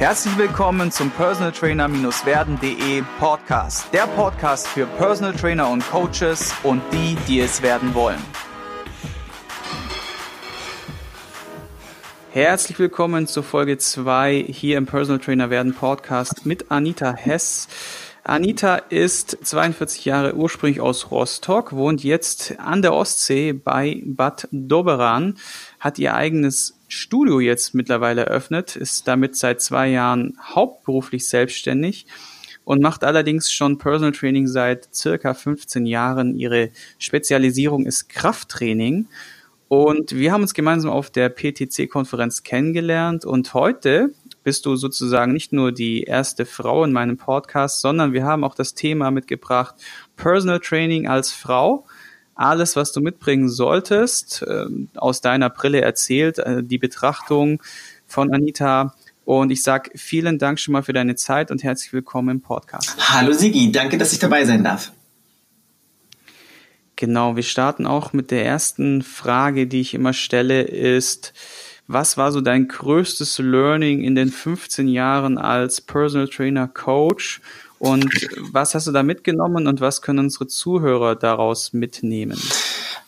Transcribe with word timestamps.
Herzlich 0.00 0.38
willkommen 0.38 0.90
zum 0.90 1.10
Personal 1.10 1.52
Trainer-werden.de 1.52 3.02
Podcast. 3.18 3.92
Der 3.92 4.06
Podcast 4.06 4.66
für 4.66 4.86
Personal 4.86 5.34
Trainer 5.34 5.68
und 5.68 5.86
Coaches 5.90 6.54
und 6.62 6.80
die, 6.90 7.18
die 7.28 7.40
es 7.40 7.60
werden 7.60 7.92
wollen. 7.92 8.18
Herzlich 12.30 12.78
willkommen 12.78 13.26
zur 13.26 13.42
Folge 13.42 13.76
2 13.76 14.46
hier 14.48 14.78
im 14.78 14.86
Personal 14.86 15.20
Trainer 15.22 15.50
werden 15.50 15.74
Podcast 15.74 16.46
mit 16.46 16.70
Anita 16.70 17.12
Hess. 17.12 17.68
Anita 18.24 18.76
ist 18.76 19.36
42 19.42 20.06
Jahre 20.06 20.34
ursprünglich 20.34 20.80
aus 20.80 21.10
Rostock, 21.10 21.74
wohnt 21.74 22.02
jetzt 22.02 22.58
an 22.58 22.80
der 22.80 22.94
Ostsee 22.94 23.52
bei 23.52 24.00
Bad 24.06 24.48
Doberan, 24.50 25.36
hat 25.78 25.98
ihr 25.98 26.14
eigenes 26.14 26.79
Studio 26.90 27.40
jetzt 27.40 27.74
mittlerweile 27.74 28.26
eröffnet, 28.26 28.76
ist 28.76 29.06
damit 29.08 29.36
seit 29.36 29.60
zwei 29.60 29.88
Jahren 29.88 30.36
hauptberuflich 30.42 31.28
selbstständig 31.28 32.06
und 32.64 32.82
macht 32.82 33.04
allerdings 33.04 33.52
schon 33.52 33.78
Personal 33.78 34.12
Training 34.12 34.46
seit 34.46 34.94
circa 34.94 35.34
15 35.34 35.86
Jahren. 35.86 36.36
Ihre 36.36 36.70
Spezialisierung 36.98 37.86
ist 37.86 38.08
Krafttraining. 38.08 39.08
Und 39.68 40.16
wir 40.16 40.32
haben 40.32 40.42
uns 40.42 40.52
gemeinsam 40.52 40.90
auf 40.90 41.10
der 41.10 41.28
PTC-Konferenz 41.28 42.42
kennengelernt 42.42 43.24
und 43.24 43.54
heute 43.54 44.12
bist 44.42 44.66
du 44.66 44.74
sozusagen 44.74 45.32
nicht 45.32 45.52
nur 45.52 45.70
die 45.70 46.02
erste 46.02 46.44
Frau 46.44 46.82
in 46.82 46.92
meinem 46.92 47.16
Podcast, 47.16 47.80
sondern 47.80 48.12
wir 48.12 48.24
haben 48.24 48.42
auch 48.42 48.56
das 48.56 48.74
Thema 48.74 49.12
mitgebracht, 49.12 49.76
Personal 50.16 50.58
Training 50.58 51.06
als 51.06 51.32
Frau 51.32 51.86
alles, 52.40 52.74
was 52.74 52.92
du 52.92 53.00
mitbringen 53.00 53.48
solltest, 53.48 54.42
äh, 54.42 54.64
aus 54.96 55.20
deiner 55.20 55.50
Brille 55.50 55.82
erzählt, 55.82 56.38
äh, 56.38 56.62
die 56.62 56.78
Betrachtung 56.78 57.62
von 58.06 58.32
Anita. 58.32 58.94
Und 59.24 59.50
ich 59.50 59.62
sage 59.62 59.90
vielen 59.94 60.38
Dank 60.38 60.58
schon 60.58 60.72
mal 60.72 60.82
für 60.82 60.94
deine 60.94 61.14
Zeit 61.14 61.50
und 61.50 61.62
herzlich 61.62 61.92
willkommen 61.92 62.36
im 62.36 62.40
Podcast. 62.40 62.96
Hallo 62.98 63.32
Sigi, 63.32 63.70
danke, 63.70 63.98
dass 63.98 64.12
ich 64.12 64.18
dabei 64.18 64.44
sein 64.44 64.64
darf. 64.64 64.92
Genau, 66.96 67.36
wir 67.36 67.42
starten 67.42 67.86
auch 67.86 68.12
mit 68.12 68.30
der 68.30 68.44
ersten 68.44 69.02
Frage, 69.02 69.66
die 69.66 69.80
ich 69.80 69.94
immer 69.94 70.12
stelle, 70.12 70.62
ist, 70.62 71.32
was 71.86 72.16
war 72.16 72.32
so 72.32 72.40
dein 72.40 72.68
größtes 72.68 73.38
Learning 73.38 74.02
in 74.02 74.14
den 74.14 74.30
15 74.30 74.88
Jahren 74.88 75.38
als 75.38 75.80
Personal 75.80 76.28
Trainer 76.28 76.68
Coach 76.68 77.40
und 77.80 78.12
was 78.52 78.74
hast 78.74 78.86
du 78.86 78.92
da 78.92 79.02
mitgenommen 79.02 79.66
und 79.66 79.80
was 79.80 80.02
können 80.02 80.18
unsere 80.18 80.46
Zuhörer 80.46 81.16
daraus 81.16 81.72
mitnehmen? 81.72 82.38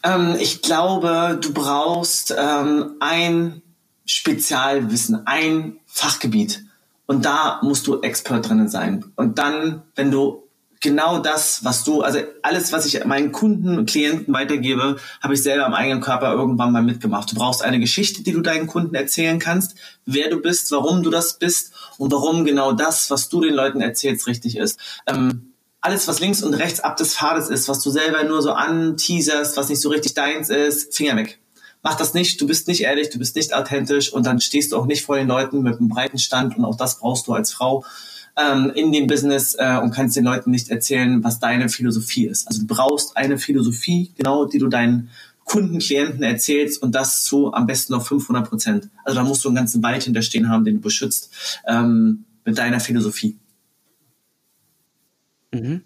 Ähm, 0.02 0.34
ich 0.40 0.62
glaube, 0.62 1.38
du 1.38 1.52
brauchst 1.52 2.34
ähm, 2.36 2.92
ein 2.98 3.60
Spezialwissen, 4.06 5.26
ein 5.26 5.76
Fachgebiet. 5.84 6.64
Und 7.04 7.26
da 7.26 7.60
musst 7.62 7.86
du 7.86 8.00
Expert 8.00 8.48
drinnen 8.48 8.70
sein. 8.70 9.04
Und 9.14 9.38
dann, 9.38 9.82
wenn 9.94 10.10
du 10.10 10.48
genau 10.82 11.18
das, 11.18 11.64
was 11.64 11.84
du, 11.84 12.02
also 12.02 12.18
alles, 12.42 12.72
was 12.72 12.84
ich 12.84 13.02
meinen 13.06 13.32
Kunden 13.32 13.78
und 13.78 13.88
Klienten 13.88 14.34
weitergebe, 14.34 14.96
habe 15.22 15.34
ich 15.34 15.42
selber 15.42 15.64
am 15.64 15.72
eigenen 15.72 16.02
Körper 16.02 16.32
irgendwann 16.32 16.72
mal 16.72 16.82
mitgemacht. 16.82 17.30
Du 17.30 17.36
brauchst 17.36 17.62
eine 17.62 17.80
Geschichte, 17.80 18.22
die 18.22 18.32
du 18.32 18.42
deinen 18.42 18.66
Kunden 18.66 18.94
erzählen 18.94 19.38
kannst, 19.38 19.76
wer 20.04 20.28
du 20.28 20.42
bist, 20.42 20.70
warum 20.72 21.02
du 21.02 21.10
das 21.10 21.38
bist 21.38 21.72
und 21.96 22.12
warum 22.12 22.44
genau 22.44 22.72
das, 22.72 23.10
was 23.10 23.30
du 23.30 23.40
den 23.40 23.54
Leuten 23.54 23.80
erzählst, 23.80 24.26
richtig 24.26 24.58
ist. 24.58 24.78
Ähm, 25.06 25.52
alles, 25.80 26.06
was 26.06 26.20
links 26.20 26.42
und 26.42 26.54
rechts 26.54 26.80
ab 26.80 26.96
des 26.96 27.14
Pfades 27.14 27.48
ist, 27.48 27.68
was 27.68 27.80
du 27.80 27.90
selber 27.90 28.22
nur 28.24 28.42
so 28.42 28.52
anteaserst, 28.52 29.56
was 29.56 29.68
nicht 29.68 29.80
so 29.80 29.88
richtig 29.88 30.14
deins 30.14 30.50
ist, 30.50 30.94
Finger 30.94 31.16
weg. 31.16 31.40
Mach 31.82 31.96
das 31.96 32.14
nicht, 32.14 32.40
du 32.40 32.46
bist 32.46 32.68
nicht 32.68 32.82
ehrlich, 32.82 33.10
du 33.10 33.18
bist 33.18 33.34
nicht 33.34 33.54
authentisch 33.54 34.12
und 34.12 34.24
dann 34.24 34.40
stehst 34.40 34.70
du 34.70 34.76
auch 34.76 34.86
nicht 34.86 35.04
vor 35.04 35.16
den 35.16 35.26
Leuten 35.26 35.62
mit 35.62 35.78
einem 35.78 35.88
breiten 35.88 36.18
Stand 36.18 36.56
und 36.56 36.64
auch 36.64 36.76
das 36.76 37.00
brauchst 37.00 37.26
du 37.26 37.32
als 37.32 37.52
Frau 37.52 37.84
ähm, 38.36 38.72
in 38.74 38.92
dem 38.92 39.06
Business 39.06 39.54
äh, 39.58 39.78
und 39.82 39.90
kannst 39.90 40.16
den 40.16 40.24
Leuten 40.24 40.50
nicht 40.50 40.70
erzählen, 40.70 41.22
was 41.22 41.38
deine 41.38 41.68
Philosophie 41.68 42.26
ist. 42.26 42.48
Also 42.48 42.60
du 42.62 42.66
brauchst 42.66 43.16
eine 43.16 43.38
Philosophie, 43.38 44.12
genau, 44.16 44.46
die 44.46 44.58
du 44.58 44.68
deinen 44.68 45.10
Kunden, 45.44 45.80
Klienten 45.80 46.22
erzählst 46.22 46.82
und 46.82 46.94
das 46.94 47.24
zu 47.24 47.52
am 47.52 47.66
besten 47.66 47.94
auf 47.94 48.06
500 48.06 48.48
Prozent. 48.48 48.88
Also 49.04 49.18
da 49.18 49.24
musst 49.24 49.44
du 49.44 49.48
einen 49.48 49.56
ganzen 49.56 49.82
Wald 49.82 50.04
hinterstehen 50.04 50.48
haben, 50.48 50.64
den 50.64 50.76
du 50.76 50.80
beschützt 50.80 51.30
ähm, 51.66 52.24
mit 52.44 52.58
deiner 52.58 52.80
Philosophie. 52.80 53.38
Mhm. 55.52 55.82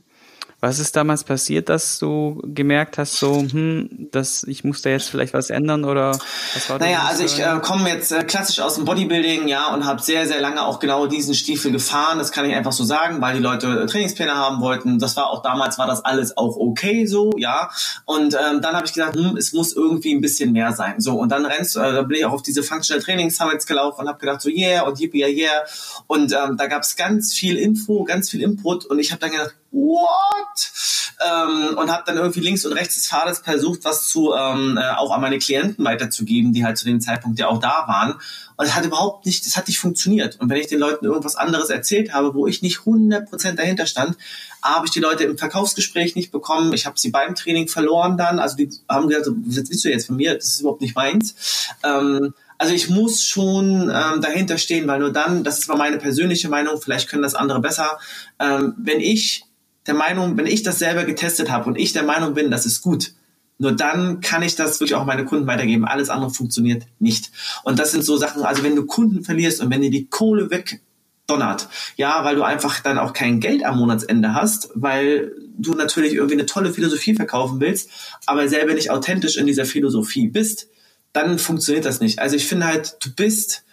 Was 0.61 0.79
ist 0.79 0.97
damals 0.97 1.23
passiert, 1.23 1.69
dass 1.69 1.99
du 1.99 2.41
gemerkt 2.43 2.97
hast, 2.97 3.19
so, 3.19 3.43
hm, 3.43 4.09
dass 4.11 4.43
ich 4.45 4.65
muss 4.65 4.81
da 4.81 4.89
jetzt 4.89 5.11
vielleicht 5.11 5.35
was 5.35 5.51
ändern 5.51 5.85
oder 5.85 6.19
was 6.55 6.71
war 6.71 6.79
Naja, 6.79 7.05
also 7.07 7.25
ich 7.25 7.39
äh, 7.39 7.61
komme 7.61 7.91
jetzt 7.91 8.11
äh, 8.11 8.25
klassisch 8.25 8.61
aus 8.61 8.77
dem 8.77 8.87
Bodybuilding, 8.87 9.49
ja, 9.49 9.75
und 9.75 9.85
habe 9.85 10.01
sehr, 10.01 10.27
sehr 10.27 10.41
lange 10.41 10.65
auch 10.65 10.79
genau 10.79 11.07
diesen 11.07 11.35
Stiefel 11.35 11.73
gefahren. 11.73 12.19
Das 12.19 12.33
kann 12.33 12.49
ich 12.49 12.55
einfach 12.55 12.73
so 12.73 12.85
sagen, 12.85 13.21
weil 13.21 13.37
die 13.37 13.43
Leute 13.43 13.83
äh, 13.83 13.87
Trainingspläne 13.87 14.35
haben 14.35 14.63
wollten. 14.63 14.99
Das 14.99 15.15
war 15.17 15.29
auch 15.29 15.43
damals 15.43 15.77
war 15.79 15.87
das 15.87 16.03
alles 16.07 16.39
auch 16.39 16.57
okay 16.57 17.05
so, 17.05 17.33
ja. 17.37 17.69
Und 18.07 18.35
ähm, 18.35 18.63
dann 18.63 18.75
habe 18.75 18.87
ich 18.87 18.95
gesagt, 18.95 19.15
hm, 19.15 19.37
es 19.37 19.53
muss 19.53 19.75
irgendwie 19.75 20.15
ein 20.15 20.23
bisschen 20.23 20.53
mehr 20.53 20.73
sein. 20.73 21.01
So 21.01 21.19
und 21.19 21.31
dann 21.33 21.45
rennst, 21.45 21.77
äh, 21.77 21.81
da 21.81 22.01
bin 22.01 22.17
ich 22.17 22.25
auch 22.25 22.33
auf 22.33 22.43
diese 22.43 22.63
Functional 22.63 23.03
Training 23.03 23.29
Summits 23.31 23.67
gelaufen 23.67 24.01
und 24.01 24.09
habe 24.09 24.19
gedacht 24.19 24.41
so 24.41 24.49
yeah 24.49 24.83
und 24.85 24.99
yippie 24.99 25.19
yeah, 25.19 25.29
yeah. 25.29 25.65
Und 26.07 26.33
ähm, 26.33 26.57
da 26.57 26.67
gab 26.67 26.83
es 26.83 26.97
ganz 26.97 27.35
viel 27.35 27.59
Info, 27.59 28.05
ganz 28.05 28.31
viel 28.31 28.41
Input 28.41 28.87
und 28.87 28.99
ich 28.99 29.13
habe 29.13 29.21
dann 29.21 29.33
gedacht 29.33 29.55
what? 29.77 30.73
Ähm, 31.25 31.79
und 31.79 31.91
habe 31.91 32.03
dann 32.07 32.17
irgendwie 32.17 32.41
links 32.41 32.65
und 32.67 32.73
rechts 32.73 32.95
des 32.95 33.09
Pfades 33.09 33.39
versucht, 33.39 33.85
was 33.85 34.09
zu 34.09 34.35
ähm, 34.35 34.79
äh, 34.79 34.91
auch 34.97 35.11
an 35.13 35.21
meine 35.21 35.39
Klienten 35.39 35.85
weiterzugeben, 35.85 36.53
die 36.53 36.65
halt 36.65 36.77
zu 36.77 36.85
dem 36.85 37.01
Zeitpunkt 37.01 37.39
ja 37.39 37.49
auch 37.49 37.59
da 37.59 37.85
waren. 37.87 38.15
Und 38.57 38.67
es 38.67 38.75
hat 38.75 38.85
überhaupt 38.85 39.27
nicht, 39.27 39.47
das 39.47 39.57
hat 39.57 39.69
nicht 39.69 39.79
funktioniert. 39.79 40.41
Und 40.41 40.49
wenn 40.49 40.59
ich 40.59 40.67
den 40.67 40.79
Leuten 40.79 41.05
irgendwas 41.05 41.37
anderes 41.37 41.71
erzählt 41.71 42.13
habe, 42.13 42.35
wo 42.35 42.47
ich 42.47 42.63
nicht 42.63 42.79
100% 42.81 43.53
dahinter 43.53 43.87
stand, 43.87 44.17
habe 44.63 44.87
ich 44.87 44.93
die 44.93 45.01
Leute 45.01 45.25
im 45.25 45.39
Verkaufsgespräch 45.39 46.17
nicht 46.17 46.33
bekommen. 46.33 46.73
Ich 46.73 46.87
habe 46.87 46.99
sie 46.99 47.11
beim 47.11 47.35
Training 47.35 47.69
verloren 47.69 48.17
dann. 48.17 48.39
Also 48.39 48.57
die 48.57 48.71
haben 48.89 49.09
gesagt, 49.09 49.29
was 49.29 49.57
willst 49.57 49.85
du 49.85 49.91
jetzt 49.91 50.07
von 50.07 50.17
mir? 50.17 50.35
Das 50.35 50.47
ist 50.47 50.61
überhaupt 50.61 50.81
nicht 50.81 50.97
meins. 50.97 51.35
Ähm, 51.83 52.35
also 52.59 52.73
ich 52.73 52.89
muss 52.89 53.25
schon 53.25 53.91
ähm, 53.95 54.21
dahinter 54.21 54.59
stehen, 54.59 54.89
weil 54.89 55.01
nur 55.01 55.13
dann, 55.13 55.45
das 55.45 55.59
ist 55.59 55.69
mal 55.69 55.77
meine 55.77 55.99
persönliche 55.99 56.49
Meinung, 56.49 56.81
vielleicht 56.81 57.09
können 57.09 57.23
das 57.23 57.35
andere 57.35 57.61
besser, 57.61 57.99
ähm, 58.39 58.75
wenn 58.79 59.01
ich 59.01 59.45
der 59.87 59.95
Meinung, 59.95 60.37
wenn 60.37 60.47
ich 60.47 60.63
das 60.63 60.79
selber 60.79 61.05
getestet 61.05 61.51
habe 61.51 61.67
und 61.67 61.77
ich 61.77 61.93
der 61.93 62.03
Meinung 62.03 62.35
bin, 62.35 62.51
das 62.51 62.67
ist 62.67 62.83
gut, 62.83 63.13
nur 63.59 63.73
dann 63.73 64.21
kann 64.21 64.43
ich 64.43 64.55
das 64.55 64.81
wirklich 64.81 64.95
auch 64.95 65.07
meine 65.07 65.25
Kunden 65.25 65.47
weitergeben. 65.47 65.87
Alles 65.87 66.11
andere 66.11 66.31
funktioniert 66.31 66.85
nicht. 66.99 67.31
Und 67.65 67.79
das 67.79 67.93
sind 67.93 68.05
so 68.05 68.17
Sachen, 68.17 68.43
also 68.43 68.63
wenn 68.63 68.77
du 68.77 68.85
Kunden 68.85 69.25
verlierst 69.25 69.63
und 69.63 69.71
wenn 69.71 69.81
dir 69.81 69.91
die 69.91 70.09
Kohle 70.09 70.51
wegdonnert, 70.51 71.69
ja, 71.97 72.23
weil 72.25 72.37
du 72.37 72.43
einfach 72.43 72.81
dann 72.81 72.99
auch 72.99 73.15
kein 73.15 73.41
Geld 73.41 73.65
am 73.65 73.79
Monatsende 73.79 74.35
hast, 74.35 74.71
weil 74.75 75.33
du 75.57 75.73
natürlich 75.73 76.13
irgendwie 76.13 76.35
eine 76.35 76.45
tolle 76.45 76.73
Philosophie 76.73 77.15
verkaufen 77.15 77.61
willst, 77.61 77.89
aber 78.27 78.47
selber 78.49 78.75
nicht 78.75 78.91
authentisch 78.91 79.39
in 79.39 79.47
dieser 79.47 79.65
Philosophie 79.65 80.29
bist, 80.29 80.69
dann 81.15 81.39
funktioniert 81.39 81.87
das 81.87 82.01
nicht. 82.01 82.19
Also 82.19 82.37
ich 82.37 82.47
finde 82.47 82.67
halt, 82.67 82.99
du 83.01 83.11
bist 83.11 83.65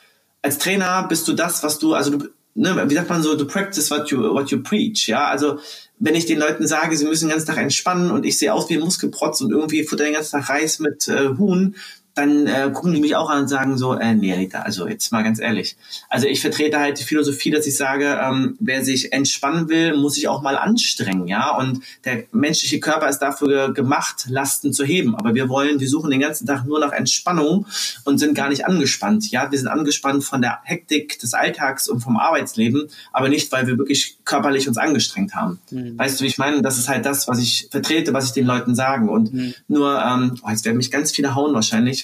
als 0.44 0.60
Trainer 0.60 1.08
bist 1.08 1.28
du 1.28 1.34
das, 1.34 1.64
was 1.64 1.80
du, 1.80 1.96
also 1.96 2.18
du, 2.18 2.28
ne, 2.54 2.86
wie 2.88 2.94
sagt 2.94 3.10
man 3.10 3.24
so, 3.24 3.36
du 3.36 3.48
practice 3.48 3.90
what 3.90 4.10
you, 4.12 4.20
what 4.20 4.52
you 4.52 4.62
preach, 4.62 5.08
ja, 5.08 5.26
also 5.26 5.58
wenn 6.04 6.16
ich 6.16 6.26
den 6.26 6.38
Leuten 6.38 6.68
sage, 6.68 6.98
sie 6.98 7.06
müssen 7.06 7.28
den 7.28 7.32
ganzen 7.32 7.48
Tag 7.48 7.58
entspannen 7.58 8.12
und 8.12 8.26
ich 8.26 8.38
sehe 8.38 8.54
aus 8.54 8.70
wie 8.70 8.74
ein 8.74 8.82
Muskelprotz 8.82 9.40
und 9.40 9.52
irgendwie 9.52 9.86
futter 9.86 10.04
den 10.04 10.14
ganzen 10.14 10.32
Tag 10.32 10.50
Reis 10.50 10.80
mit 10.80 11.08
äh, 11.08 11.30
Huhn, 11.38 11.76
dann 12.16 12.46
äh, 12.46 12.70
gucken 12.72 12.94
die 12.94 13.02
mich 13.02 13.16
auch 13.16 13.30
an 13.30 13.40
und 13.40 13.48
sagen 13.48 13.78
so, 13.78 13.96
äh, 13.96 14.14
nee, 14.14 14.34
Rita, 14.34 14.60
also 14.60 14.88
jetzt 14.88 15.12
mal 15.12 15.24
ganz 15.24 15.40
ehrlich. 15.40 15.76
Also 16.10 16.28
ich 16.28 16.42
vertrete 16.42 16.80
halt 16.80 17.00
die 17.00 17.04
Philosophie, 17.04 17.50
dass 17.50 17.66
ich 17.66 17.76
sage, 17.76 18.20
ähm, 18.22 18.56
wer 18.60 18.84
sich 18.86 19.14
entspannen 19.14 19.68
will, 19.68 19.98
muss 19.98 20.14
sich 20.16 20.28
auch 20.28 20.44
mal 20.44 20.56
anstrengen, 20.56 21.28
ja. 21.28 21.58
Und 21.58 21.82
der 22.06 22.26
menschliche 22.32 22.80
Körper 22.80 23.10
ist 23.10 23.20
dafür 23.20 23.74
gemacht, 23.74 24.26
Lasten 24.28 24.74
zu 24.74 24.84
heben. 24.86 25.16
Aber 25.16 25.34
wir 25.34 25.50
wollen, 25.50 25.80
wir 25.80 25.90
suchen 25.90 26.12
den 26.12 26.20
ganzen 26.20 26.46
Tag 26.46 26.66
nur 26.66 26.80
nach 26.80 26.92
Entspannung 26.92 27.66
und 28.04 28.20
sind 28.20 28.36
gar 28.36 28.50
nicht 28.50 28.68
angespannt. 28.68 29.32
Ja, 29.32 29.52
wir 29.52 29.58
sind 29.58 29.68
angespannt 29.68 30.24
von 30.24 30.42
der 30.42 30.60
Hektik 30.64 31.18
des 31.20 31.34
Alltags 31.34 31.90
und 31.90 32.02
vom 32.02 32.18
Arbeitsleben, 32.18 32.90
aber 33.12 33.30
nicht, 33.30 33.52
weil 33.52 33.66
wir 33.66 33.80
wirklich 33.80 34.18
körperlich 34.24 34.68
uns 34.68 34.78
angestrengt 34.78 35.34
haben. 35.34 35.60
Mhm. 35.72 35.98
Weißt 35.98 36.20
du, 36.20 36.26
wie 36.26 36.28
ich 36.28 36.38
meine? 36.38 36.62
Das 36.62 36.78
ist 36.78 36.90
halt 36.90 37.08
das, 37.08 37.28
was 37.28 37.40
ich 37.40 37.70
vertrete, 37.72 38.14
was 38.14 38.26
ich 38.26 38.32
den 38.34 38.46
Leuten 38.46 38.76
sagen. 38.76 39.10
Und 39.10 39.34
mhm. 39.34 39.56
nur, 39.68 40.00
ähm, 40.00 40.40
oh, 40.44 40.50
jetzt 40.50 40.64
werden 40.66 40.78
mich 40.78 40.92
ganz 40.92 41.12
viele 41.12 41.34
hauen 41.34 41.56
wahrscheinlich 41.56 42.03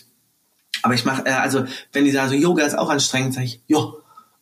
aber 0.81 0.93
ich 0.93 1.05
mache, 1.05 1.25
äh, 1.25 1.31
also 1.31 1.65
wenn 1.93 2.05
die 2.05 2.11
sagen, 2.11 2.29
so 2.29 2.35
Yoga 2.35 2.63
ist 2.63 2.77
auch 2.77 2.89
anstrengend, 2.89 3.33
sage 3.33 3.45
ich, 3.45 3.61
ja, 3.67 3.91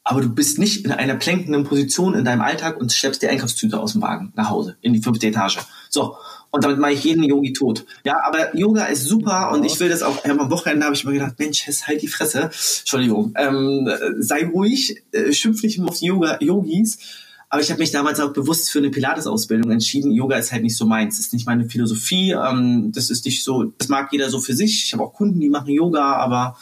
aber 0.04 0.22
du 0.22 0.30
bist 0.30 0.58
nicht 0.58 0.86
in 0.86 0.92
einer 0.92 1.16
plänkenden 1.16 1.66
Position 1.66 2.14
in 2.14 2.24
deinem 2.24 2.42
Alltag 2.42 2.80
und 2.80 2.94
schleppst 2.94 3.22
die 3.22 3.28
Einkaufstüte 3.28 3.78
aus 3.78 3.92
dem 3.92 4.02
Wagen 4.02 4.32
nach 4.36 4.50
Hause 4.50 4.78
in 4.82 4.94
die 4.94 5.02
fünfte 5.02 5.28
Etage. 5.28 5.60
So. 5.90 6.16
Und 6.50 6.64
damit 6.64 6.80
mache 6.80 6.94
ich 6.94 7.04
jeden 7.04 7.24
Yogi 7.24 7.52
tot. 7.52 7.86
Ja, 8.06 8.22
aber 8.24 8.56
Yoga 8.56 8.86
ist 8.86 9.04
super 9.04 9.52
und 9.52 9.66
ich 9.66 9.78
will 9.82 9.90
das 9.90 10.02
auch. 10.02 10.24
Ja, 10.24 10.32
am 10.32 10.50
Wochenende 10.50 10.86
habe 10.86 10.96
ich 10.96 11.04
mir 11.04 11.12
gedacht, 11.12 11.38
Mensch, 11.38 11.68
halt 11.86 12.02
die 12.02 12.08
Fresse. 12.08 12.44
Entschuldigung. 12.44 13.34
Ähm, 13.36 13.90
sei 14.20 14.46
ruhig, 14.46 15.04
äh, 15.12 15.34
schimpf 15.34 15.62
nicht 15.62 15.82
auf 15.82 16.00
die 16.00 16.06
Yoga, 16.06 16.38
Yogis 16.40 17.00
aber 17.50 17.62
ich 17.62 17.70
habe 17.70 17.80
mich 17.80 17.92
damals 17.92 18.20
auch 18.20 18.34
bewusst 18.34 18.70
für 18.70 18.80
eine 18.80 18.90
Pilates-Ausbildung 18.90 19.72
entschieden. 19.72 20.12
Yoga 20.12 20.38
ist 20.38 20.52
halt 20.52 20.64
nicht 20.64 20.76
so 20.76 20.86
meins, 20.86 21.18
ist 21.18 21.34
nicht 21.34 21.46
meine 21.46 21.70
Philosophie. 21.70 22.32
Ähm, 22.32 22.92
das 22.94 23.10
ist 23.10 23.26
nicht 23.26 23.44
so, 23.44 23.64
das 23.78 23.88
mag 23.88 24.12
jeder 24.12 24.30
so 24.30 24.40
für 24.40 24.54
sich. 24.54 24.86
Ich 24.86 24.94
habe 24.94 25.04
auch 25.04 25.14
Kunden, 25.14 25.40
die 25.40 25.50
machen 25.50 25.70
Yoga, 25.70 26.18
aber 26.18 26.58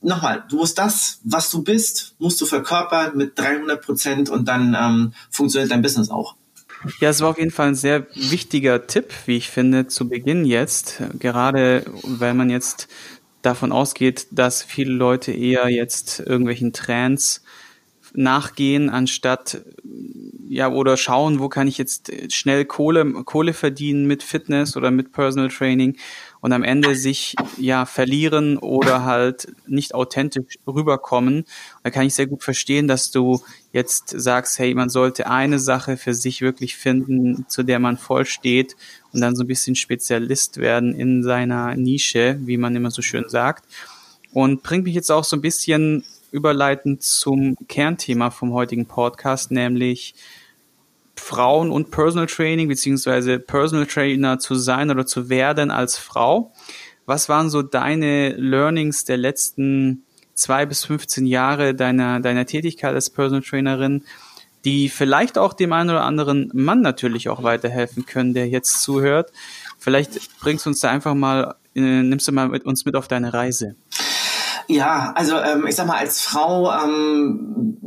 nochmal, 0.00 0.44
du 0.48 0.56
musst 0.56 0.78
das, 0.78 1.20
was 1.24 1.50
du 1.50 1.62
bist, 1.62 2.14
musst 2.18 2.40
du 2.40 2.46
verkörpern 2.46 3.16
mit 3.16 3.38
300 3.38 3.84
Prozent 3.84 4.30
und 4.30 4.48
dann 4.48 4.74
ähm, 4.78 5.12
funktioniert 5.30 5.70
dein 5.70 5.82
Business 5.82 6.08
auch. 6.08 6.36
Ja, 7.00 7.10
es 7.10 7.20
war 7.20 7.30
auf 7.30 7.38
jeden 7.38 7.50
Fall 7.50 7.68
ein 7.68 7.74
sehr 7.74 8.06
wichtiger 8.14 8.86
Tipp, 8.86 9.12
wie 9.26 9.36
ich 9.36 9.48
finde, 9.48 9.88
zu 9.88 10.08
Beginn 10.08 10.44
jetzt. 10.44 11.02
Gerade 11.18 11.84
weil 12.02 12.34
man 12.34 12.50
jetzt 12.50 12.88
davon 13.42 13.72
ausgeht, 13.72 14.28
dass 14.30 14.62
viele 14.62 14.92
Leute 14.92 15.32
eher 15.32 15.68
jetzt 15.68 16.20
irgendwelchen 16.20 16.72
Trends 16.72 17.42
nachgehen, 18.14 18.90
anstatt 18.90 19.62
ja 20.48 20.70
oder 20.70 20.96
schauen, 20.96 21.40
wo 21.40 21.48
kann 21.48 21.68
ich 21.68 21.78
jetzt 21.78 22.10
schnell 22.32 22.64
Kohle 22.64 23.04
Kohle 23.24 23.52
verdienen 23.52 24.06
mit 24.06 24.22
Fitness 24.22 24.76
oder 24.76 24.90
mit 24.90 25.12
Personal 25.12 25.48
Training 25.48 25.96
und 26.40 26.52
am 26.52 26.62
Ende 26.62 26.94
sich 26.94 27.34
ja 27.58 27.84
verlieren 27.84 28.56
oder 28.56 29.04
halt 29.04 29.52
nicht 29.66 29.94
authentisch 29.94 30.56
rüberkommen. 30.66 31.44
Da 31.82 31.90
kann 31.90 32.06
ich 32.06 32.14
sehr 32.14 32.26
gut 32.26 32.42
verstehen, 32.42 32.88
dass 32.88 33.10
du 33.10 33.40
jetzt 33.72 34.08
sagst, 34.08 34.58
hey, 34.58 34.74
man 34.74 34.88
sollte 34.88 35.28
eine 35.28 35.58
Sache 35.58 35.96
für 35.96 36.14
sich 36.14 36.40
wirklich 36.40 36.76
finden, 36.76 37.44
zu 37.48 37.62
der 37.62 37.78
man 37.78 37.98
voll 37.98 38.24
steht 38.24 38.76
und 39.12 39.20
dann 39.20 39.36
so 39.36 39.44
ein 39.44 39.48
bisschen 39.48 39.74
Spezialist 39.74 40.58
werden 40.58 40.94
in 40.94 41.22
seiner 41.22 41.74
Nische, 41.74 42.38
wie 42.40 42.56
man 42.56 42.74
immer 42.74 42.90
so 42.90 43.02
schön 43.02 43.28
sagt. 43.28 43.64
Und 44.32 44.62
bringt 44.62 44.84
mich 44.84 44.94
jetzt 44.94 45.10
auch 45.10 45.24
so 45.24 45.36
ein 45.36 45.42
bisschen 45.42 46.04
überleitend 46.30 47.02
zum 47.02 47.56
Kernthema 47.68 48.30
vom 48.30 48.52
heutigen 48.52 48.86
Podcast, 48.86 49.50
nämlich 49.50 50.14
Frauen 51.16 51.70
und 51.70 51.90
Personal 51.90 52.26
Training, 52.26 52.68
beziehungsweise 52.68 53.38
Personal 53.38 53.86
Trainer 53.86 54.38
zu 54.38 54.54
sein 54.54 54.90
oder 54.90 55.06
zu 55.06 55.28
werden 55.28 55.70
als 55.70 55.98
Frau. 55.98 56.52
Was 57.06 57.28
waren 57.28 57.50
so 57.50 57.62
deine 57.62 58.30
Learnings 58.30 59.04
der 59.04 59.16
letzten 59.16 60.04
zwei 60.34 60.66
bis 60.66 60.84
15 60.84 61.26
Jahre 61.26 61.74
deiner, 61.74 62.20
deiner 62.20 62.46
Tätigkeit 62.46 62.94
als 62.94 63.10
Personal 63.10 63.42
Trainerin, 63.42 64.04
die 64.64 64.88
vielleicht 64.88 65.38
auch 65.38 65.52
dem 65.52 65.72
einen 65.72 65.90
oder 65.90 66.04
anderen 66.04 66.50
Mann 66.54 66.80
natürlich 66.80 67.28
auch 67.28 67.42
weiterhelfen 67.42 68.06
können, 68.06 68.34
der 68.34 68.48
jetzt 68.48 68.82
zuhört. 68.82 69.32
Vielleicht 69.78 70.38
bringst 70.40 70.66
du 70.66 70.70
uns 70.70 70.80
da 70.80 70.90
einfach 70.90 71.14
mal, 71.14 71.54
äh, 71.74 71.80
nimmst 71.80 72.28
du 72.28 72.32
mal 72.32 72.48
mit 72.48 72.64
uns 72.64 72.84
mit 72.84 72.94
auf 72.94 73.08
deine 73.08 73.32
Reise. 73.32 73.74
Ja, 74.68 75.12
also 75.14 75.36
ähm, 75.38 75.66
ich 75.66 75.76
sag 75.76 75.86
mal, 75.86 75.96
als 75.96 76.20
Frau 76.20 76.70
ähm, 76.70 77.78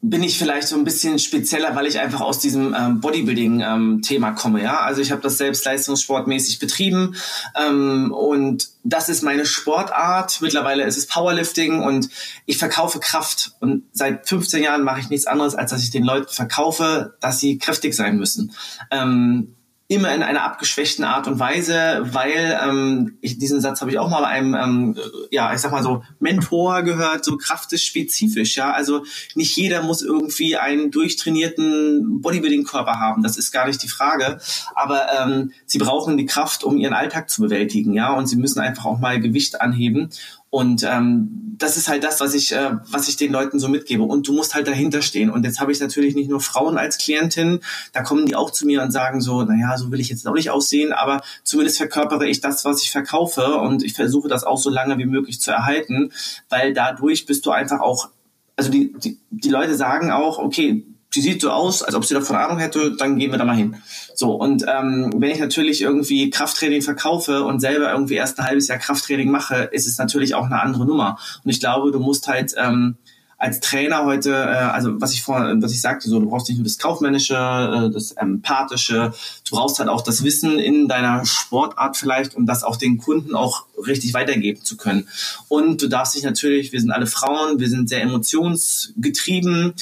bin 0.00 0.22
ich 0.22 0.38
vielleicht 0.38 0.68
so 0.68 0.76
ein 0.76 0.84
bisschen 0.84 1.18
spezieller, 1.18 1.74
weil 1.74 1.86
ich 1.86 1.98
einfach 1.98 2.20
aus 2.20 2.38
diesem 2.38 2.74
ähm, 2.78 3.00
Bodybuilding-Thema 3.00 4.28
ähm, 4.28 4.34
komme. 4.34 4.62
Ja, 4.62 4.80
also 4.80 5.00
ich 5.00 5.10
habe 5.10 5.22
das 5.22 5.38
selbst 5.38 5.64
leistungssportmäßig 5.64 6.58
betrieben 6.58 7.16
ähm, 7.58 8.12
und 8.12 8.68
das 8.84 9.08
ist 9.08 9.22
meine 9.22 9.44
Sportart. 9.44 10.40
Mittlerweile 10.40 10.84
ist 10.84 10.96
es 10.96 11.06
Powerlifting 11.06 11.82
und 11.82 12.08
ich 12.46 12.58
verkaufe 12.58 13.00
Kraft 13.00 13.52
und 13.60 13.84
seit 13.92 14.28
15 14.28 14.62
Jahren 14.62 14.84
mache 14.84 15.00
ich 15.00 15.10
nichts 15.10 15.26
anderes, 15.26 15.54
als 15.54 15.70
dass 15.70 15.82
ich 15.82 15.90
den 15.90 16.04
Leuten 16.04 16.32
verkaufe, 16.32 17.16
dass 17.20 17.40
sie 17.40 17.58
kräftig 17.58 17.94
sein 17.94 18.18
müssen. 18.18 18.52
Ähm, 18.90 19.54
immer 19.90 20.14
in 20.14 20.22
einer 20.22 20.44
abgeschwächten 20.44 21.02
Art 21.02 21.26
und 21.28 21.38
Weise, 21.38 22.02
weil 22.02 22.58
ähm, 22.62 23.16
ich, 23.22 23.38
diesen 23.38 23.62
Satz 23.62 23.80
habe 23.80 23.90
ich 23.90 23.98
auch 23.98 24.10
mal 24.10 24.20
bei 24.20 24.28
einem, 24.28 24.54
ähm, 24.54 24.98
ja, 25.30 25.54
ich 25.54 25.60
sag 25.60 25.72
mal 25.72 25.82
so 25.82 26.02
Mentor 26.20 26.82
gehört, 26.82 27.24
so 27.24 27.38
Kraft 27.38 27.72
ist 27.72 27.86
spezifisch, 27.86 28.58
ja. 28.58 28.70
Also 28.70 29.04
nicht 29.34 29.56
jeder 29.56 29.82
muss 29.82 30.02
irgendwie 30.02 30.58
einen 30.58 30.90
durchtrainierten 30.90 32.20
Bodybuilding-Körper 32.20 33.00
haben, 33.00 33.22
das 33.22 33.38
ist 33.38 33.50
gar 33.50 33.66
nicht 33.66 33.82
die 33.82 33.88
Frage. 33.88 34.38
Aber 34.74 35.06
ähm, 35.18 35.52
sie 35.64 35.78
brauchen 35.78 36.18
die 36.18 36.26
Kraft, 36.26 36.64
um 36.64 36.76
ihren 36.76 36.92
Alltag 36.92 37.30
zu 37.30 37.40
bewältigen, 37.40 37.94
ja, 37.94 38.12
und 38.12 38.26
sie 38.26 38.36
müssen 38.36 38.60
einfach 38.60 38.84
auch 38.84 38.98
mal 38.98 39.18
Gewicht 39.18 39.62
anheben. 39.62 40.10
Und 40.50 40.82
ähm, 40.82 41.48
das 41.58 41.76
ist 41.76 41.88
halt 41.88 42.04
das, 42.04 42.20
was 42.20 42.34
ich, 42.34 42.52
äh, 42.52 42.76
was 42.90 43.08
ich 43.08 43.16
den 43.16 43.32
Leuten 43.32 43.58
so 43.58 43.68
mitgebe. 43.68 44.02
Und 44.02 44.28
du 44.28 44.32
musst 44.32 44.54
halt 44.54 44.66
dahinter 44.66 45.02
stehen. 45.02 45.30
Und 45.30 45.44
jetzt 45.44 45.60
habe 45.60 45.72
ich 45.72 45.80
natürlich 45.80 46.14
nicht 46.14 46.30
nur 46.30 46.40
Frauen 46.40 46.78
als 46.78 46.98
Klientin, 46.98 47.60
da 47.92 48.02
kommen 48.02 48.26
die 48.26 48.36
auch 48.36 48.50
zu 48.50 48.66
mir 48.66 48.82
und 48.82 48.90
sagen 48.90 49.20
so, 49.20 49.42
naja, 49.42 49.76
so 49.76 49.90
will 49.90 50.00
ich 50.00 50.08
jetzt 50.08 50.26
auch 50.26 50.34
nicht 50.34 50.50
aussehen, 50.50 50.92
aber 50.92 51.20
zumindest 51.42 51.78
verkörpere 51.78 52.26
ich 52.26 52.40
das, 52.40 52.64
was 52.64 52.82
ich 52.82 52.90
verkaufe 52.90 53.56
und 53.56 53.82
ich 53.82 53.94
versuche 53.94 54.28
das 54.28 54.44
auch 54.44 54.58
so 54.58 54.70
lange 54.70 54.98
wie 54.98 55.06
möglich 55.06 55.40
zu 55.40 55.50
erhalten, 55.50 56.12
weil 56.48 56.72
dadurch 56.72 57.26
bist 57.26 57.44
du 57.44 57.50
einfach 57.50 57.80
auch, 57.80 58.08
also 58.56 58.70
die, 58.70 58.94
die, 58.94 59.18
die 59.30 59.50
Leute 59.50 59.74
sagen 59.74 60.10
auch, 60.10 60.38
okay, 60.38 60.84
die 61.14 61.22
sieht 61.22 61.40
so 61.40 61.50
aus, 61.50 61.82
als 61.82 61.94
ob 61.94 62.04
sie 62.04 62.14
davon 62.14 62.36
Ahnung 62.36 62.58
hätte, 62.58 62.94
dann 62.96 63.18
gehen 63.18 63.30
wir 63.30 63.38
da 63.38 63.44
mal 63.44 63.56
hin. 63.56 63.76
So, 64.14 64.32
und 64.32 64.64
ähm, 64.68 65.12
wenn 65.16 65.30
ich 65.30 65.40
natürlich 65.40 65.80
irgendwie 65.80 66.30
Krafttraining 66.30 66.82
verkaufe 66.82 67.44
und 67.44 67.60
selber 67.60 67.92
irgendwie 67.92 68.14
erst 68.14 68.38
ein 68.38 68.46
halbes 68.46 68.68
Jahr 68.68 68.78
Krafttraining 68.78 69.30
mache, 69.30 69.70
ist 69.72 69.86
es 69.86 69.98
natürlich 69.98 70.34
auch 70.34 70.46
eine 70.46 70.60
andere 70.60 70.84
Nummer. 70.86 71.18
Und 71.44 71.50
ich 71.50 71.60
glaube, 71.60 71.92
du 71.92 71.98
musst 71.98 72.28
halt 72.28 72.54
ähm, 72.58 72.96
als 73.38 73.60
Trainer 73.60 74.04
heute, 74.04 74.32
äh, 74.32 74.34
also 74.34 75.00
was 75.00 75.14
ich 75.14 75.22
vorhin, 75.22 75.62
was 75.62 75.72
ich 75.72 75.80
sagte, 75.80 76.08
so 76.08 76.18
du 76.18 76.28
brauchst 76.28 76.48
nicht 76.48 76.58
nur 76.58 76.64
das 76.64 76.76
Kaufmännische, 76.76 77.34
äh, 77.36 77.90
das 77.90 78.12
Empathische, 78.12 79.12
du 79.48 79.56
brauchst 79.56 79.78
halt 79.78 79.88
auch 79.88 80.02
das 80.02 80.24
Wissen 80.24 80.58
in 80.58 80.88
deiner 80.88 81.24
Sportart 81.24 81.96
vielleicht, 81.96 82.34
um 82.34 82.46
das 82.46 82.64
auch 82.64 82.76
den 82.76 82.98
Kunden 82.98 83.34
auch 83.36 83.66
richtig 83.86 84.12
weitergeben 84.12 84.62
zu 84.62 84.76
können. 84.76 85.08
Und 85.46 85.80
du 85.80 85.88
darfst 85.88 86.16
dich 86.16 86.24
natürlich, 86.24 86.72
wir 86.72 86.80
sind 86.80 86.90
alle 86.90 87.06
Frauen, 87.06 87.60
wir 87.60 87.68
sind 87.68 87.88
sehr 87.88 88.02
emotionsgetrieben 88.02 89.74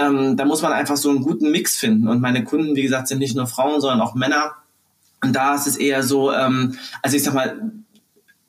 ähm, 0.00 0.36
da 0.36 0.44
muss 0.44 0.62
man 0.62 0.72
einfach 0.72 0.96
so 0.96 1.10
einen 1.10 1.22
guten 1.22 1.50
Mix 1.50 1.76
finden. 1.76 2.08
Und 2.08 2.20
meine 2.20 2.44
Kunden, 2.44 2.76
wie 2.76 2.82
gesagt, 2.82 3.08
sind 3.08 3.18
nicht 3.18 3.36
nur 3.36 3.46
Frauen, 3.46 3.80
sondern 3.80 4.00
auch 4.00 4.14
Männer. 4.14 4.52
Und 5.22 5.34
da 5.34 5.54
ist 5.54 5.66
es 5.66 5.76
eher 5.76 6.02
so, 6.02 6.32
ähm, 6.32 6.76
also 7.02 7.16
ich 7.16 7.22
sag 7.22 7.34
mal, 7.34 7.72